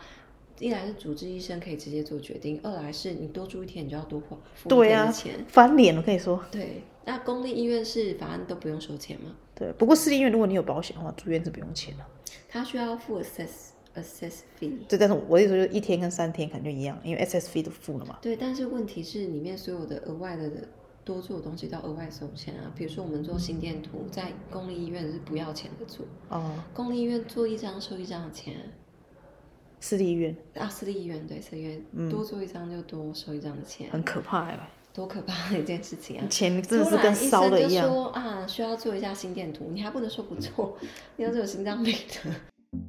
[0.60, 6.43] 一来是主治医生可以直接做决定，二来是你多住一天，你就要多花付一点钱，啊、翻脸了可以说。
[6.52, 9.34] 对，那公立医院是反正都不用收钱嘛。
[9.56, 12.04] 对，不过私立医院如果你有保险的话，住院是不用钱的。
[12.49, 14.78] 他需要付 assess assess fee。
[14.89, 18.19] 对，但是我意思就是一天跟三天肯定一样，因为 assess fee 都付了嘛。
[18.21, 20.52] 对，但是问题是里面所有的额外的。
[21.04, 26.06] 多做的东西都要额外收钱啊，比如说我们做心电图，在公立医院是不要钱的做。
[26.30, 26.52] 哦。
[26.74, 28.56] 公立医院做一张收一张的钱。
[29.80, 33.89] 私立医院啊，私立医院对，私立医院、嗯、多做一张就多收一张的钱。
[33.92, 34.70] 很可怕哎。
[34.94, 36.28] 多可怕的一件事情啊！
[36.30, 37.89] 钱真的是跟烧的一样。
[37.89, 40.78] 说啊，需要做一下心电图，你还不能说不做，
[41.18, 41.92] 你要是有心脏病
[42.24, 42.80] 的。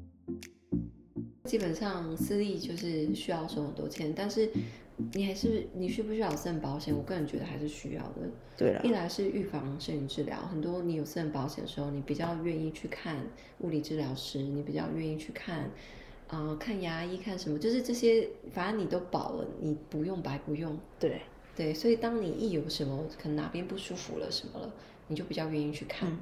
[1.44, 4.50] 基本上私立就是需要收很多钱，但是。
[5.12, 6.94] 你还是你需不需要有私人保险？
[6.96, 8.30] 我个人觉得还是需要的。
[8.56, 13.16] 对了，一来是预防摄影治疗，很多你有私人保险的时候，你比较愿意去看
[13.58, 15.68] 物理治疗师，你比较愿意去看，
[16.28, 20.78] 呃，看牙医，看什么，就是这些，反正你都保了，你不用白不用。
[21.00, 21.20] 对
[21.56, 24.72] 对，所以当你一有什么可能哪边不舒服了什么了，
[25.08, 26.08] 你就比较愿意去看。
[26.08, 26.18] 嗯。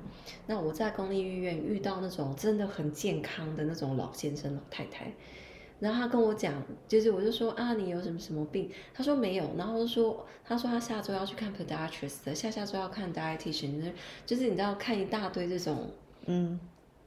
[0.46, 5.12] 那我在公立医院遇到那种真的很健康的那种老先生老太太。
[5.82, 6.54] 然后他跟我讲，
[6.86, 8.70] 就是我就说啊，你有什么什么病？
[8.94, 9.50] 他说没有。
[9.58, 13.92] 然后就说，他说他下周要去看 podiatrist，下下周要看 dietitian，
[14.24, 15.90] 就是你知道看一大堆这种
[16.26, 16.60] 嗯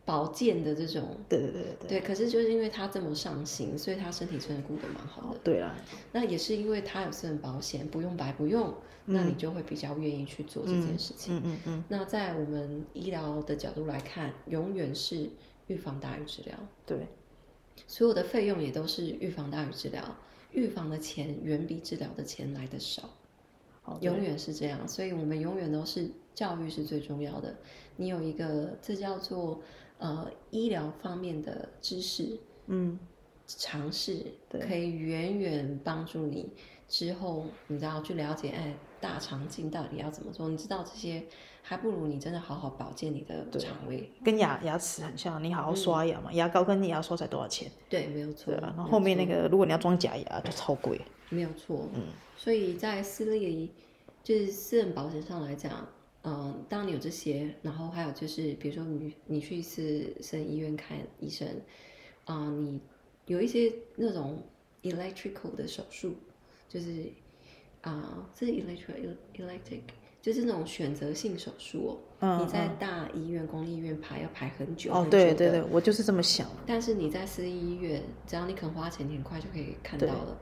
[0.03, 1.15] 保健的这种。
[1.29, 1.87] 对对对对。
[1.87, 5.27] 对，可是就是因为他这么上心，所以他身体真的顾得蛮好的。
[5.29, 5.73] 哦、对啊。
[6.11, 8.67] 那也是因为他有私人保险，不用白不用，
[9.05, 11.37] 嗯、那你就会比较愿意去做这件事情。
[11.37, 11.83] 嗯嗯，嗯，嗯。
[11.87, 15.29] 那在我们医疗的角度来看，永远是
[15.67, 16.53] 预防大于治疗。
[16.85, 17.07] 对。
[17.87, 20.03] 所有的费用也都是预防大于治疗，
[20.51, 23.09] 预防的钱远比治疗的钱来的少，
[24.01, 24.87] 永远是这样。
[24.87, 27.55] 所以我们永远都是教育是最重要的。
[27.95, 29.61] 你有一个这叫做
[29.99, 32.99] 呃医疗方面的知识，嗯，
[33.47, 36.49] 尝试，可以远远帮助你
[36.87, 40.49] 之后，你知道去了解，哎，大肠镜到底要怎么做？
[40.49, 41.23] 你知道这些，
[41.67, 44.07] 还不如你真的好好保健你的肠胃。
[44.23, 47.71] 跟牙牙齿很像，你好好刷牙嘛，嗯、牙膏跟牙刷才多少钱？
[47.89, 48.53] 对，没有错。
[48.53, 51.01] 对啊，然后后面那个，如果你要装假牙，就超贵。
[51.29, 51.89] 没有错。
[51.95, 52.03] 嗯。
[52.37, 53.71] 所以在私立，
[54.23, 55.87] 就是私人保险上来讲。
[56.27, 61.47] 嗯，当你有这些，然后还有就是，比如说你你去私私人医院看医生，
[62.25, 62.79] 啊、嗯，
[63.27, 64.41] 你有一些那种
[64.81, 66.15] electrical 的手术，
[66.67, 67.11] 就是
[67.81, 69.81] 啊，这是 electric electric，
[70.25, 71.97] 就是那种选择性手术哦。
[72.21, 72.41] 嗯。
[72.41, 74.91] 你在大医院、公立医院排要排很久。
[74.91, 76.47] 哦，对对对，我就是这么想。
[76.65, 80.35] 但是你在私立医院，只要你肯花钱，你很快就可以看到了。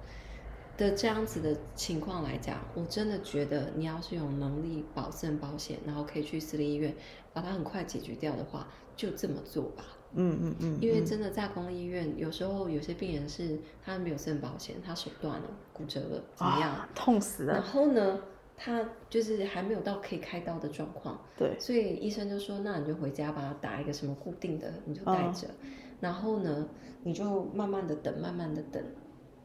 [0.78, 6.96] 的这样子的情况来讲，我真的觉得你要是有能力保证保险，然后可以去私立医院
[7.34, 8.66] 把它很快解决掉的话，
[8.96, 9.84] 就这么做吧。
[10.16, 10.78] 嗯嗯嗯。
[10.82, 16.72] 因为真的在公立医院，有时候有些病人是他没有肾保险，他手断了、骨折了，怎么样？
[16.72, 17.54] 啊、痛死了。
[17.54, 18.20] 然后呢，
[18.56, 21.20] 他就是还没有到可以开刀的状况。
[21.38, 21.58] 对。
[21.60, 25.48] 所以医生就说：“那你就回家把它打一个什么固定的，你就带着。
[25.62, 26.68] 嗯、然后呢，
[27.04, 28.84] 你就慢慢的等，慢慢的等。”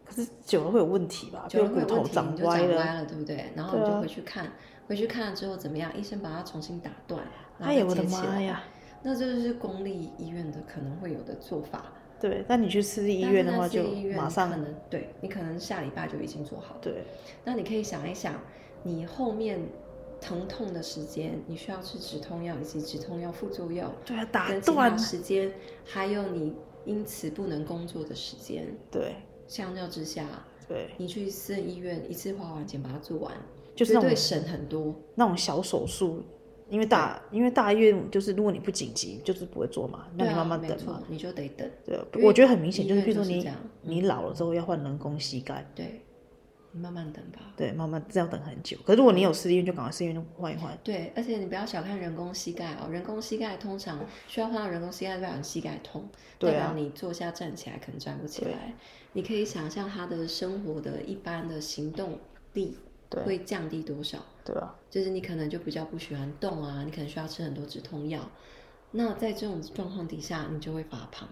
[0.05, 1.47] 可是久了会有问题吧？
[1.49, 3.51] 久了会有问题，骨头长歪了，对不对？
[3.55, 4.53] 然后你就回去看，啊、
[4.87, 5.95] 回去看了之后怎么样？
[5.97, 7.23] 医生把它重新打断，
[7.59, 7.85] 然后接起来。
[7.85, 8.65] 哎呦我的妈呀！
[9.03, 11.93] 那这就是公立医院的可能会有的做法。
[12.19, 13.85] 对，那你去私立医院的话，就
[14.17, 16.81] 马上可能对你可能下礼拜就已经做好了。
[16.81, 17.05] 对，
[17.45, 18.35] 那你可以想一想，
[18.83, 19.61] 你后面
[20.21, 23.91] 疼痛的时间，你需要吃止痛药以及止痛药副作用。
[24.05, 25.53] 对啊，打断时间，
[25.85, 28.67] 还有你因此不能工作的时间。
[28.91, 29.15] 对。
[29.47, 30.27] 相较之下，
[30.69, 33.33] 对，你去私人医院一次花完钱把它做完，
[33.75, 34.95] 就是绝对省很多。
[35.15, 36.23] 那种小手术，
[36.69, 41.67] 因为大因为大医院就是如果你不紧急，就是不会做嘛，那你慢慢等嘛，你就得等。
[41.83, 43.49] 对，我觉得很明显就是，比如说你
[43.81, 46.03] 你老了之后要换人工膝盖，对。
[46.73, 47.41] 你慢慢等吧。
[47.57, 48.77] 对，慢慢这样等很久。
[48.85, 50.77] 可是如果你有私立医院，就赶快私立医院换一换。
[50.85, 58.75] 对，而且你不要小看人工膝盖哦，人工膝盖通常需要换到人工膝盖，代表你膝盖痛，代表你坐下站起来可能站不起来。
[59.13, 62.19] 你可以想象他的生活的一般的行动
[62.53, 62.77] 力
[63.25, 64.19] 会降低多少？
[64.45, 68.21] 对啊，就是你可能就比较不喜欢动啊，你可能需要吃很多止痛药。
[68.91, 71.29] 那在这种状况底下，你就会发胖。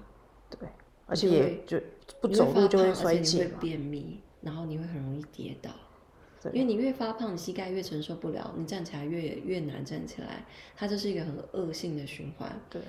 [0.51, 0.69] 对，
[1.07, 1.81] 而且也就
[2.21, 4.21] 不走路就会衰竭，会便秘。
[4.47, 5.73] 然后你会很容易跌倒，
[6.53, 12.57] 因为你越发胖，你膝盖越承受不了，你站起来越越难站起来，它就是一个很恶性的循环。
[12.71, 12.81] 对，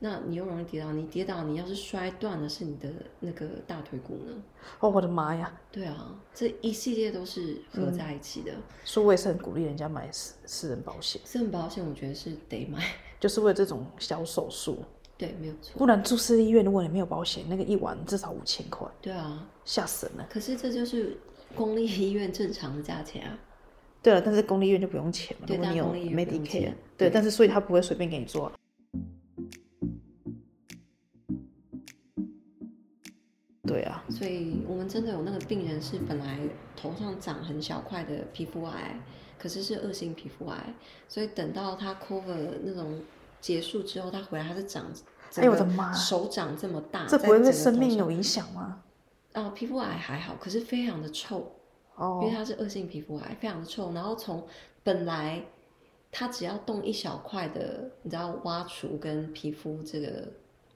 [0.00, 4.42] 那你又容易跌倒，你跌倒，你要是摔断的是你的那个大腿骨呢？
[4.80, 5.56] 哦，我的妈呀！
[5.70, 8.50] 对啊，这一系列都是合在一起的。
[8.50, 11.22] 嗯，所以我也是很鼓励人家买私私人保险。
[11.24, 12.84] 私人保险我觉得是得买，
[13.20, 14.82] 就是为了这种小手术。
[15.24, 15.78] 对，没有错。
[15.78, 18.86] 不然住私立医院，如果你没有保险，那个一晚至少五千块。
[19.00, 20.26] 对啊，吓死人了。
[20.28, 21.16] 可是这就是
[21.54, 23.38] 公立医院正常的价钱啊。
[24.02, 26.74] 对了，但是公立医院就不用钱嘛，如果你有 Medicare。
[26.98, 28.52] 对，但是所以他不会随便给你做。
[33.66, 34.04] 对啊。
[34.10, 36.38] 所以我们真的有那个病人是本来
[36.76, 39.00] 头上长很小块的皮肤癌，
[39.38, 40.74] 可是是恶性皮肤癌，
[41.08, 43.00] 所以等到他 cover 那种。
[43.40, 44.86] 结束之后，他回来还是长，
[45.36, 48.82] 哎呦我的妈，手掌这么大，这不会对生命有影响吗？
[49.32, 51.52] 啊、呃，皮肤癌还好，可是非常的臭
[51.96, 53.92] 哦，因为它是恶性皮肤癌，非常的臭。
[53.92, 54.46] 然后从
[54.82, 55.44] 本来
[56.12, 60.28] 它只要动一小块的，你知道挖除跟皮肤这个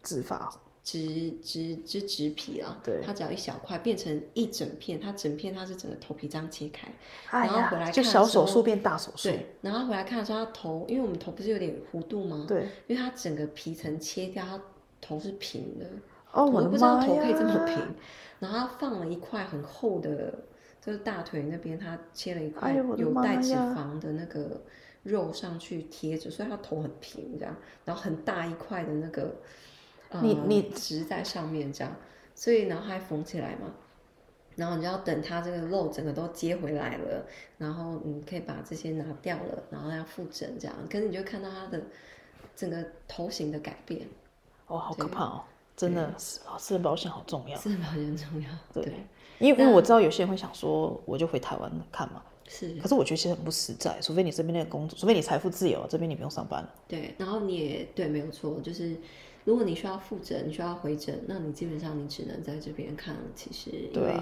[0.03, 0.53] 植发。
[0.88, 6.88] 植植植植皮啊，对，它只要一小块变成一整片，它整片它是整个头皮这样切开，
[7.29, 12.46] 哎、然后回来看就小手术变大手术，对，然后回来看的时候，它头，因为我们头不是有点弧度吗？
[12.48, 14.59] 对，因为它整个皮层切掉，它
[14.98, 15.85] 头是平的，
[16.33, 17.77] 哦，我都不知道头可以这么平，
[18.38, 20.33] 然后它放了一块很厚的，
[20.81, 24.59] 就是大腿那边，它切了一块有带脂肪的那个
[25.03, 29.37] 肉上去贴着，所以它头很平这样，然后很大一块的那个。
[30.23, 31.94] 你你直在上面这样，
[32.35, 33.73] 所以然后还缝起来嘛，
[34.57, 37.25] 然后你就要等它这个肉整个都接回来了，
[37.59, 41.83] 然后你可以把这些拿掉了，然后要复诊这样，可是你就看到它的
[42.57, 44.09] 整个头型的改变。
[44.66, 45.42] 哦，好可怕哦！
[45.77, 48.49] 真的是，私人保险好重要，私人保险很重要。
[48.73, 48.92] 对，对
[49.38, 52.23] 因为因为我知道有些人会想说，我就回台湾看嘛。
[52.49, 56.75] 是，可是我觉得其实很不实在，除非你这边那个工作，除非你财富自由，这边你不用上班了。
[56.88, 58.97] 对，然后你也对，没有错，就是。
[59.44, 63.16] 如果你需要复诊，你需要回诊，那你基本上你只能在这边看。
[63.35, 64.14] 其实，因为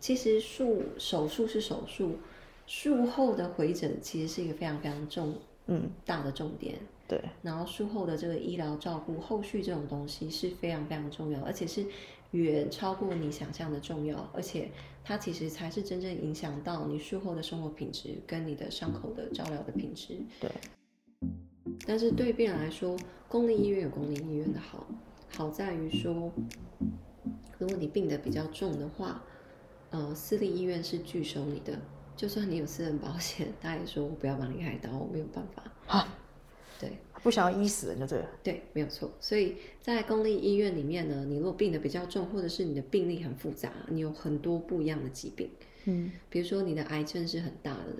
[0.00, 2.18] 其实术手术是手术，
[2.66, 5.34] 术后的回诊其实是一个非常非常重
[5.66, 6.74] 嗯大的重点。
[7.06, 11.84] 对，然后术后的这个医疗照顾，后续这种东西是非常非常重要，而且是
[12.30, 14.70] 远超过你想象的重要，而且
[15.04, 20.16] 它其实才是真正影响到你术后的生活品质跟你的伤口的照料的品质。
[20.40, 20.50] 对。
[21.86, 22.96] 但是对病人来说，
[23.28, 24.86] 公立医院有公立医院的好，
[25.36, 26.32] 好在于说，
[27.58, 29.22] 如果你病得比较重的话，
[29.90, 31.78] 呃，私立医院是拒收你的，
[32.16, 35.62] 就算你有私人保险，他也说我不要帮你开刀，我没有办法。
[35.86, 36.18] 啊，
[36.80, 38.28] 对，不想要医死人就对了。
[38.42, 39.10] 对，没有错。
[39.20, 45.50] 所以在公立医院里面呢，你如果病得比较重，或者是你的病例很复杂，你有很多不一样的疾病，
[45.84, 47.96] 嗯，比如说你的癌症是很大的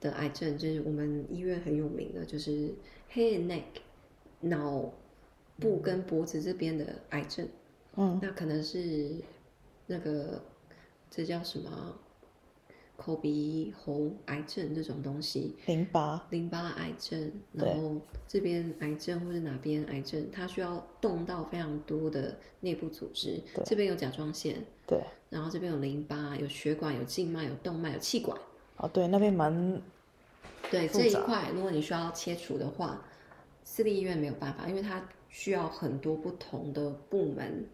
[0.00, 2.72] 的癌症，就是我们医院很有名的，就是
[3.12, 3.62] head and neck
[4.40, 4.92] 脑
[5.58, 7.46] 部跟脖子这边的癌症，
[7.96, 9.16] 嗯，那可能是
[9.86, 10.42] 那个
[11.10, 11.96] 这叫什么？
[12.96, 23.40] 口鼻喉癌症这种东西，淋巴淋巴癌症，然后这边癌症或者哪边癌症，它需要动到非常多的内部组织。
[23.64, 28.38] 这边有甲状腺，对，然后这边有淋巴，有血管，有静脉，有动脉，有气管。
[28.80, 29.80] 哦，对，那边蛮
[30.70, 33.00] 对这一块，如果你需要切除的话，
[33.64, 37.64] 私立医院没有办法，因为它需要很多不同的部门。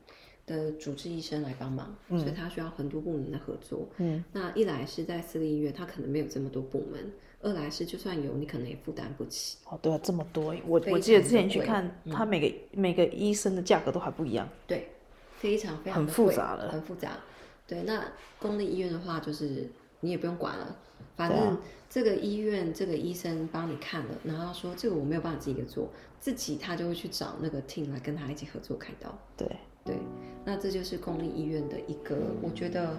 [0.47, 3.85] 的主治医生来帮忙，嗯，所以它需要很多部门的合作。
[3.97, 7.01] 嗯，那一来是在私立医院，它可能没有这么多部门；
[7.43, 9.57] 二来是就算有，你可能也负担不起。
[9.65, 14.49] 哦，对啊，这么多，我我记得之前去看，他每个、嗯、每个医生的价格都还不一样。
[14.69, 14.89] 对，
[15.37, 17.19] 非常非常很复杂了，很复杂。
[17.67, 18.05] 对，那
[18.39, 19.69] 公立医院的话，就是
[20.07, 20.77] 你也不用管了，
[21.17, 21.59] 反正
[21.91, 25.89] 这个医院这个医生帮你看了，然后说这个我没有办法自己做，
[26.21, 29.13] 自己他就会去找那个 team 来跟他一起合作开刀。
[29.37, 29.49] 对。
[29.85, 29.97] 对，
[30.45, 32.99] 那这就是公立医院的一个，我觉得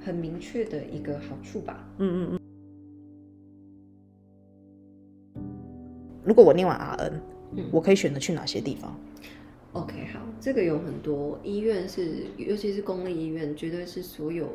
[0.00, 1.84] 很明确的一个好处吧。
[1.98, 2.38] 嗯嗯
[5.34, 5.42] 嗯。
[6.22, 7.12] 如果我念完 RN，
[7.56, 8.96] 嗯，我可以选择去哪些地方
[9.80, 14.48] ？OK，好，这个有很多医院是，尤其是公立医院，绝对是所有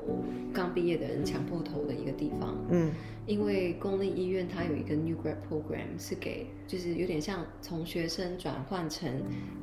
[0.54, 2.58] 刚毕业的人抢破头的一个地方。
[2.70, 2.92] 嗯。
[3.26, 9.10] 因为公立医院它有一个 New Grad Program，是给就是有点像从学生转换成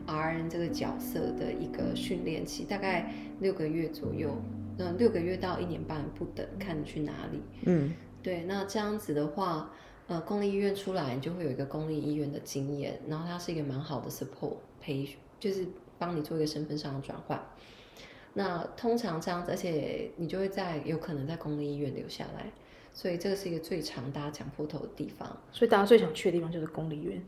[0.06, 4.34] RN 这个角色的一个训练期，大概六个月左右，
[4.78, 7.42] 嗯，六个月到一年半不等，看你去哪里。
[7.66, 7.92] 嗯，
[8.22, 9.70] 对，那这样子的话，
[10.06, 15.66] 呃，公立医院出来你就会有一个公立医院的经验，然后它是一个蛮好的 support 培训，就是
[15.98, 17.44] 帮你做一个身份上的转换。
[18.34, 22.52] 那通常这样子，而且你就会在有可能在公立医院留下来。
[22.92, 27.24] 所以这个是一个最常大家抢破头的地方，所以大家最想去的地方就是公立医院。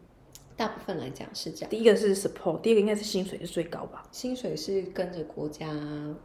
[0.57, 1.71] 大部分来讲是这样。
[1.71, 4.07] 第一个是 support，第二个应该是薪水是最高吧？
[4.11, 5.73] 薪水是跟着国家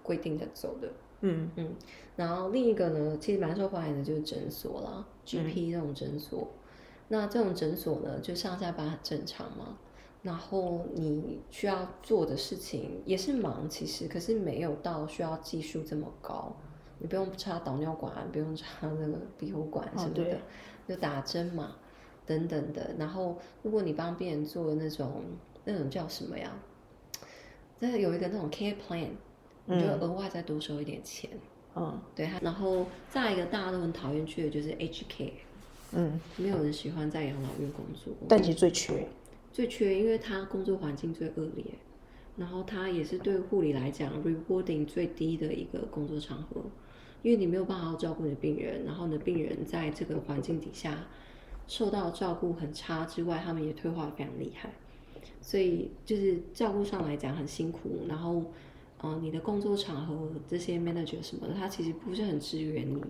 [0.01, 0.91] 规定的走的。
[1.21, 1.69] 嗯嗯。
[2.15, 6.41] 然后另一个呢，其实蛮受欢迎的就是诊所啦，GP 这种诊所。
[6.41, 6.59] 嗯。
[7.09, 9.77] 那这种诊所呢，就上下班很正常嘛。
[10.27, 16.53] 然后你需要做的事情也是忙，其实可是没有到需要技术这么高。
[16.99, 20.37] 你不用插导尿管，不用插那个鼻喉管什么的，哦、
[20.85, 21.77] 就打针嘛，
[22.25, 22.93] 等等的。
[22.99, 25.23] 然后，如果你帮病人做那种
[25.63, 26.51] 那种叫什么呀？
[27.79, 29.07] 那有一个那种 care plan，
[29.65, 31.29] 你就额外再多收一点钱。
[31.73, 32.29] 嗯，对。
[32.41, 35.31] 然后再一个大家都很讨厌去的就是 care。
[35.93, 39.07] 嗯，没有人喜欢在养老院工作，但其实最缺，
[39.57, 41.65] 最缺，因为他工作环境最恶劣，
[42.35, 46.61] 然后他也是对护理来讲 rewarding 最低的一个工作场合。
[47.23, 51.07] 因为你没有办法照顾你的病人，然后呢，病人在这个环境底下
[51.67, 54.69] 受到照顾很差之外，他们也退化非常厉害，
[55.41, 58.01] 所以就是照顾上来讲很辛苦。
[58.07, 58.45] 然后，
[59.01, 63.03] 呃，你的工作场合这些 manager 什么的，他其实不是很支援你。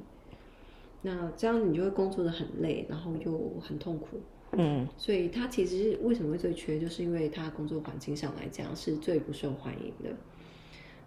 [1.02, 4.22] 那这样你就会工作的很累，然后又很痛苦。
[4.54, 10.16] 嗯，所以他其实为什么会最缺，就是因为他工作环境上来讲是最不受欢迎的。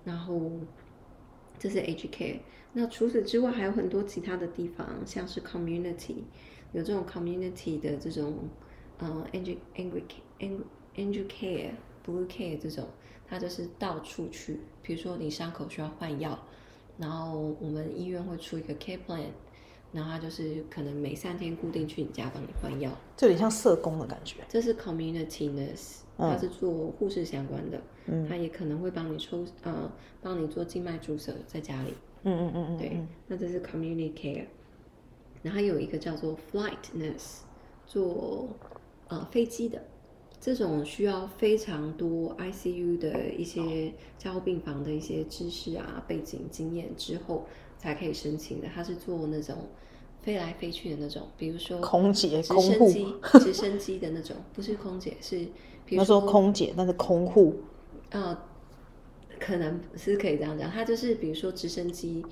[0.04, 0.50] 然后。
[1.58, 2.40] 这是 H K
[2.72, 6.14] 那除此之外还有很多其他的地方，像是 community，
[6.72, 8.48] 有这种 community 的这种，
[8.96, 9.58] 呃，aged
[10.96, 11.72] aged care
[12.02, 12.88] blue care 这种，
[13.28, 16.38] 它就是到处去，比如说你伤口需要换药，
[16.96, 19.26] 然后我们医院会出一个 care plan，
[19.92, 24.36] 然后他就是可能每三天固定去你家帮你换药，这有点像社工的感觉。
[24.48, 25.98] 这是 community nurse。
[26.18, 29.90] 他是做护士相关的，嗯，他也可能会帮你抽，呃，
[30.20, 31.94] 帮你做静脉注射在家里，
[32.24, 34.44] 嗯嗯嗯嗯，对，那这是 community care，
[35.42, 37.38] 然后还有一个叫做 flight nurse，
[37.86, 38.50] 做
[39.08, 39.82] 呃飞机的，
[40.38, 47.46] 这种需要非常多 ICU 的一些加护病房的一些知识啊、背景经验之后
[47.78, 49.56] 才可以申请的，他是做那种
[50.22, 55.46] 飞来飞去的那种，比如说空姐、直升机、 直升机的那种，不是空姐是。
[55.86, 57.62] 比如说空姐，那是空护。
[58.10, 58.36] 呃，
[59.40, 62.24] 可能是可以这样讲，他就是比如说直升机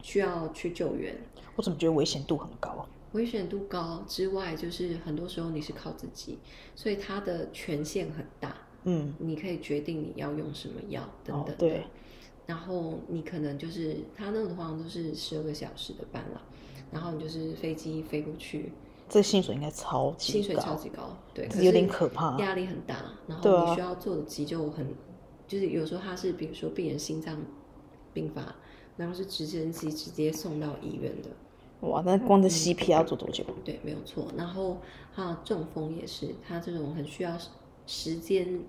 [0.00, 1.14] 需要去救援，
[1.56, 2.88] 我怎么觉得危险度很高啊？
[3.12, 6.38] 危险度高之外，就是很多时候你是靠自己，
[6.74, 8.56] 所以它的权限很大。
[8.84, 11.52] 嗯，你可以决定你要用什么药等等的。
[11.52, 11.84] 哦，对。
[12.46, 16.42] 然后你可能就是他那种话都是十二个小时的班了，
[16.92, 18.72] 然后你就是飞机飞过去，
[19.08, 22.96] 这薪水应该超级高，薪水超级高，对，可是有点可怕，压力很大。
[23.26, 24.86] 然后你需要做的急救很，
[25.48, 27.36] 就是有时候他是比如说病人心脏
[28.12, 28.54] 病发，
[28.96, 31.30] 然后是直升机直接送到医院的。
[31.88, 33.42] 哇，那光这 CPR 要做多久？
[33.48, 34.26] 嗯，对，没有错。
[34.36, 34.78] 然后
[35.14, 37.36] 他中风也是，他这种很需要
[37.88, 38.60] 时间、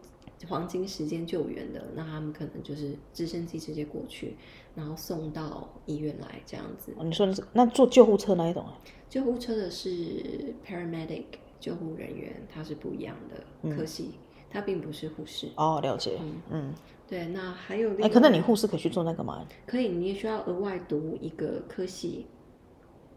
[0.50, 4.36] 黄金时间救援的，那他们可能就是直升机直接过去，
[4.76, 6.94] 然后送到医院来这样子。
[7.04, 8.74] 你说的是那坐救护车那一种啊？
[9.10, 11.26] 救护车的是 paramedic
[11.60, 14.12] 救护人员，他是不一样的科系，
[14.50, 15.48] 他、嗯、并不是护士。
[15.56, 16.18] 哦，了解。
[16.22, 16.74] 嗯嗯，
[17.08, 17.28] 对。
[17.28, 19.46] 那还有哎，可能你护士可以去做那个吗？
[19.68, 22.26] 可以，你也需要额外读一个科系。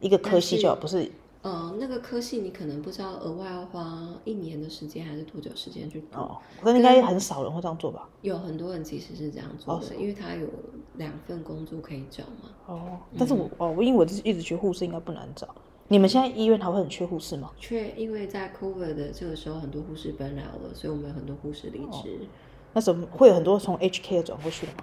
[0.00, 1.10] 一个科系就好，不是？
[1.46, 6.18] 呃，那个科系你可能不知道，额外要花一年的时间还是多久时间去读？
[6.18, 8.08] 哦，那应该很少人会这样做吧？
[8.22, 10.48] 有很多人其实是这样做的，哦、因为他有
[10.96, 12.50] 两份工作可以找嘛。
[12.66, 15.46] 哦，但是我、嗯、哦，我因为我一直觉得护士应该不难找。
[15.86, 17.52] 你们现在医院还会很缺护士吗？
[17.56, 22.18] 缺，因为在 COVID 的这个时候，很多护士奔来了，所以我们有很多护士离职。
[22.22, 22.26] 哦、
[22.72, 24.78] 那怎么会有很多从 HK 转过去的吗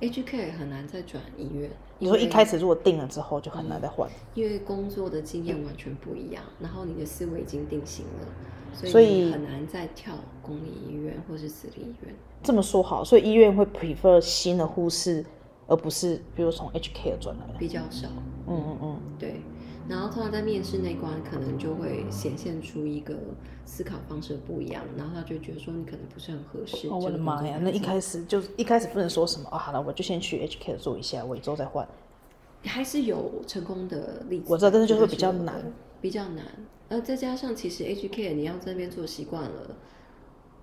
[0.00, 1.70] ？HK 很难再转医院。
[1.98, 8.26] 你说一开始如果定了之后就很难再换，因为工作的经验完全不一样，然后你的思维已经定型了，
[8.74, 12.14] 所以很难再跳公立医院或是私立医院。
[12.42, 15.24] 这么说好，所以医院会 prefer 新的护士，
[15.66, 18.08] 而不是比如从 HK 转来的比较少。
[18.46, 19.40] 嗯嗯嗯，对。
[19.88, 23.14] 然后通常在面试那关，可能就会显现出一个
[23.64, 26.88] 思考方式不一样，然后他就觉得说你可能不是很合适。
[26.88, 27.58] 哦，我的妈呀！
[27.62, 31.86] 那一开始就一开始不能说什么啊，好了，我就先去 HK 做一下，我之后再换。
[32.64, 35.62] 还是有成功的例子，我知道，但是就会比较难，
[36.00, 36.44] 比较难。
[36.88, 39.76] 呃，再加上其实 HK 你要在那边做习惯了，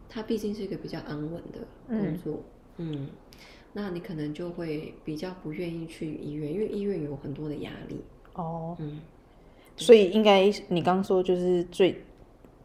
[0.10, 2.44] 它毕竟是一个比较安稳的工作，
[2.78, 3.10] 嗯，嗯，
[3.72, 8.02] 那你可能就会比较不愿意去医院，因为医院有很多的压力。
[8.34, 9.00] 哦，嗯。
[9.76, 12.04] 所以应该你刚刚说就是最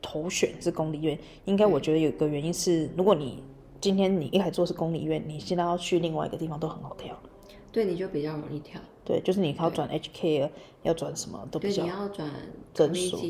[0.00, 3.42] 头选是公立医院，应该我觉得有一个原因是，如果你
[3.80, 7.18] 今天你一开始做是公立医院，你现在要去另外一个地方都很好跳，
[7.72, 8.80] 对，你就比较容易跳。
[9.04, 10.50] 对，就是你要转 HK，
[10.82, 11.82] 要转什么都比较。
[11.82, 12.30] 对，你要转
[12.74, 13.20] 诊所，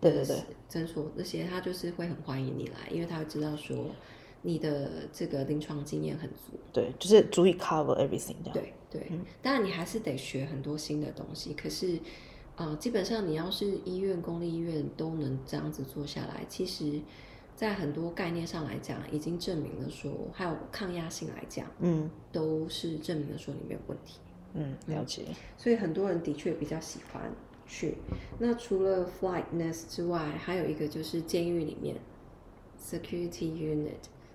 [0.00, 0.36] 对对对，
[0.68, 3.86] 诊所那些他就是会很欢迎你来，因为他会知道说
[4.42, 6.58] 你的这个临床经验很足。
[6.72, 8.52] 对，就是足以 cover everything 这样。
[8.52, 11.98] 对对，嗯，当然你还是得学很多新的东西，可是。
[12.56, 17.00] 啊、呃，基本上你要是医院、公立医院都能这样子做下来，其实，
[17.56, 24.20] 在很多概念上来讲，已经证明了说，还有抗压性来讲，嗯，都是证明了说你没有问题。
[24.54, 25.22] 嗯，了解。
[25.58, 27.32] 所以很多人的确比较喜欢
[27.66, 27.96] 去。
[28.38, 31.96] 那除了 flight nurse 之外，还有一个就是监狱里面
[32.80, 33.94] security unit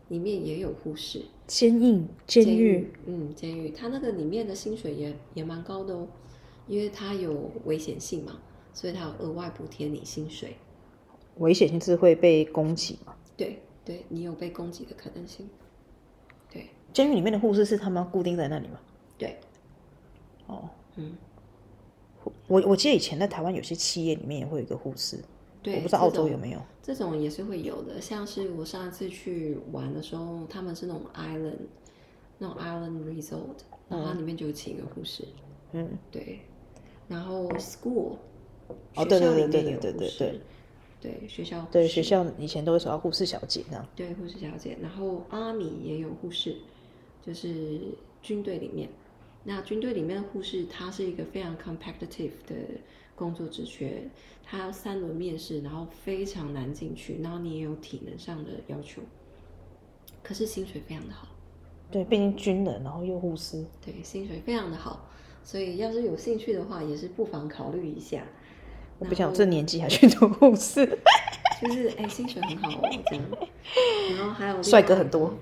[0.10, 1.22] 里面也有护士。
[1.48, 6.06] 监狱，监狱，嗯，监狱，它那个里面的薪水也也蛮高的哦。
[6.70, 8.40] 因为它有危险性嘛，
[8.74, 10.56] 所以它有额外补贴你薪水。
[11.40, 13.16] 危险性是会被攻击吗？
[13.36, 15.50] 对，对你有被攻击的可能性。
[16.52, 18.80] 对，监狱里面的护士是他们固定在那里吗？
[19.18, 19.38] 对。
[20.48, 21.18] 哦，嗯。
[22.48, 25.18] 我我记得以前在台湾有些企业里面也会有一个护士，
[25.64, 26.60] 对，我不知道澳洲有没有。
[26.84, 31.60] 这种，也是会有的，像是我上一次去玩的时候，他们是那种 island，
[32.38, 35.26] 那种 island resort，然后它里面就有请一个护士。
[35.72, 36.42] 嗯，对。
[37.10, 38.16] 然后 school，
[38.96, 40.40] 哦，对对对对对对对
[41.02, 46.56] 对，学校对学校以前都会说到护士小姐呢，对护士小姐，然后 army 也有护士，
[47.26, 47.80] 就是
[48.22, 48.88] 军队里面，
[49.44, 52.56] 那军队里面的护士，它是一个非常 competitive 的
[53.16, 54.04] 工作职缺，
[54.44, 59.02] 他要三轮面试，然后非常难进去，然后你也有体能上的要求，
[60.22, 61.30] 可是薪水非常的好，
[61.90, 65.10] 对，毕竟军人，然后又护士，对，薪水非常的好。
[65.50, 68.22] 所以，要是有兴趣的话，也是不妨考虑一下。
[69.00, 70.86] 我不想这年纪还去做护士，
[71.60, 73.26] 就是哎、欸，薪水很好哦，这样。
[74.16, 75.34] 然后还有 帅哥很多。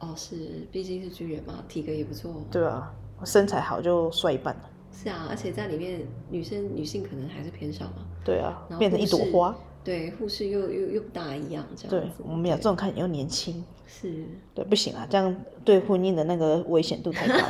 [0.00, 2.34] 哦，是，毕竟是军人嘛，体格也不错。
[2.50, 2.92] 对啊，
[3.24, 4.70] 身材好就帅一半了。
[4.90, 6.00] 是啊，而且在里面，
[6.30, 8.04] 女生女性可能还是偏少嘛。
[8.24, 9.56] 对啊，变成一朵花。
[9.84, 11.90] 对，护士又又又不大一样，这样。
[11.90, 13.64] 对，我们有这种看你又年轻。
[13.86, 14.24] 是。
[14.52, 17.34] 对，不行啊，这样对婚姻的那个危险度太高。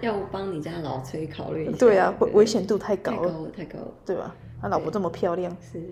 [0.00, 1.78] 要帮你家老崔考虑一下。
[1.78, 4.36] 对啊，危危险度太高了，太高了，太高了，对吧？
[4.60, 5.82] 他老婆这么漂亮，是，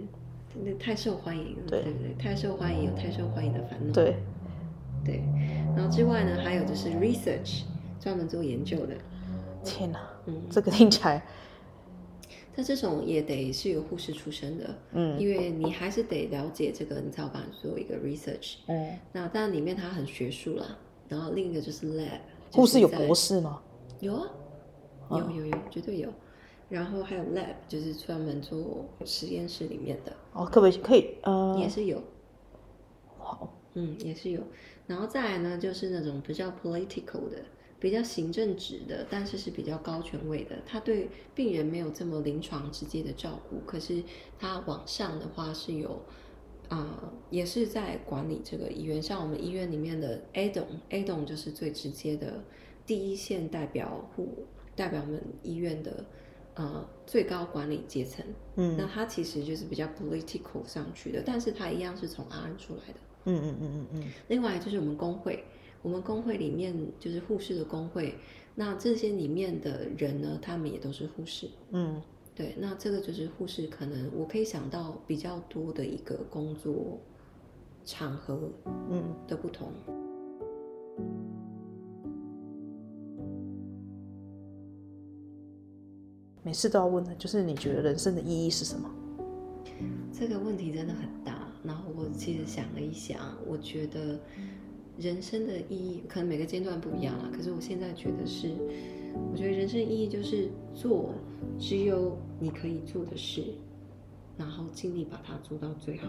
[0.64, 3.92] 那太受欢迎了，对对对，太受欢迎有太受欢迎的烦恼。
[3.92, 4.16] 对
[5.04, 5.22] 对，
[5.76, 7.62] 然后之外呢，还有就是 research，
[8.00, 8.94] 专门做研究的。
[9.64, 11.22] 天哪，嗯，这个听起来，
[12.54, 18.56] 那这种也得是有护士出身的，嗯，因为你还是得了解这个，你才有办法做一个 research。
[18.66, 20.66] 嗯，那当然里面它很学术啦。
[21.08, 22.18] 然后另一个就是 lab，
[22.50, 23.60] 护士有博士吗？
[24.00, 24.28] 有啊，
[25.10, 26.12] 有有有，绝对有。
[26.68, 30.12] 然后还有 lab，就是专门做实验室里面的。
[30.32, 31.16] 哦，可不可以？
[31.22, 32.02] 呃，也是有。
[33.18, 34.42] 好，嗯，也是有。
[34.86, 37.44] 然后再来呢，就是那种比较 political 的，
[37.78, 40.56] 比较行政职的，但是是比较高权位的。
[40.66, 44.02] 他对病人没有这么临床直接的照顾，可是
[44.36, 45.90] 他往上的话是有，
[46.68, 49.00] 啊、呃，也是在管理这个医院。
[49.00, 52.42] 像我们医院里面的 ADON，ADON 就是最直接的
[52.86, 56.04] 第一线代表护，代表我们医院的。
[56.58, 58.24] 呃，最高管理阶层，
[58.54, 64.12] 嗯，那他其实就是比较 political 上去的，但是他一样是从 RN 出来的，嗯嗯嗯嗯嗯。
[64.28, 65.44] 另外就是我们工会，
[65.82, 68.14] 我们工会里面就是护士的工会，
[68.54, 72.00] 那这些里面的人呢，他们也都是护士，嗯，
[72.34, 76.98] 对，那这个就是护士可能我可以想到比较多的一个工作
[77.84, 78.50] 场合，
[78.88, 79.70] 嗯的不同。
[86.46, 88.88] 每次都要问的，就是你觉得人生的意义是什么？
[90.12, 91.52] 这个问题真的很大。
[91.64, 94.16] 然后我其实想了一想，我觉得
[94.96, 97.28] 人生的意义可能每个阶段不一样啦。
[97.36, 98.52] 可是我现在觉得是，
[99.32, 101.12] 我觉得人生意义就是做
[101.58, 103.42] 只有你可以做的事，
[104.38, 106.06] 然后尽力把它做到最好。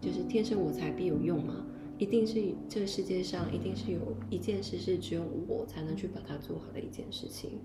[0.00, 1.66] 就是天生我材必有用嘛，
[1.98, 3.98] 一定是这个世界上一定是有
[4.30, 7.58] 一件事是只有我才能去把它做好的一件事情。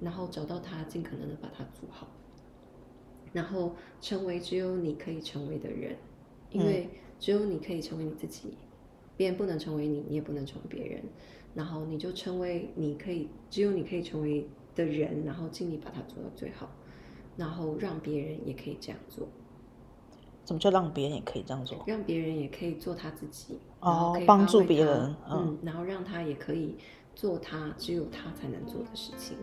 [0.00, 2.06] 然后找到它，尽可能的把它做好，
[3.32, 5.96] 然后成为只有你可以成为的人，
[6.50, 6.88] 因为
[7.18, 8.56] 只有你可以成为你自己，
[9.16, 11.02] 别人不能成为你，你也不能成为别人。
[11.54, 14.46] 然后你就成为你可以只有你可以成为
[14.76, 16.70] 的人，然后尽力把它做到最好，
[17.36, 19.26] 然后让别人也可以这样做。
[20.44, 21.82] 怎么叫让别人也可以这样做？
[21.86, 26.76] 让别人也可以做他自己，哦，帮助别人，嗯，嗯，然后让他也可以
[27.14, 29.36] 做他只有他才能做的事情。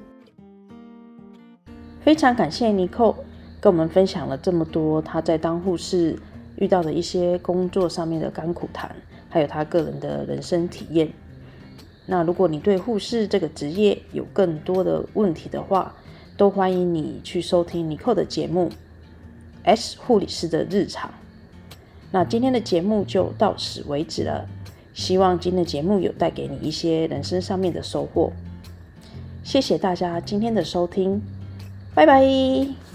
[2.05, 3.15] 非常感谢尼寇
[3.59, 6.15] 跟我们分享了这么多他在当护士
[6.57, 8.95] 遇到的一些工作上面的甘苦谈，
[9.27, 11.11] 还有他个人的人生体验。
[12.05, 15.95] 那如果你对护士这个职业有更多的问题的话，
[16.37, 18.69] 都欢迎你去收听尼寇的节目
[19.63, 21.09] 《S 护理师的日常》。
[22.11, 24.47] 那今天的节目就到此为止了，
[24.93, 28.31] 希望今天的节目有带给你一些人生上面的收获。
[29.43, 31.19] 谢谢大家今天的收听。
[31.95, 32.94] 拜拜。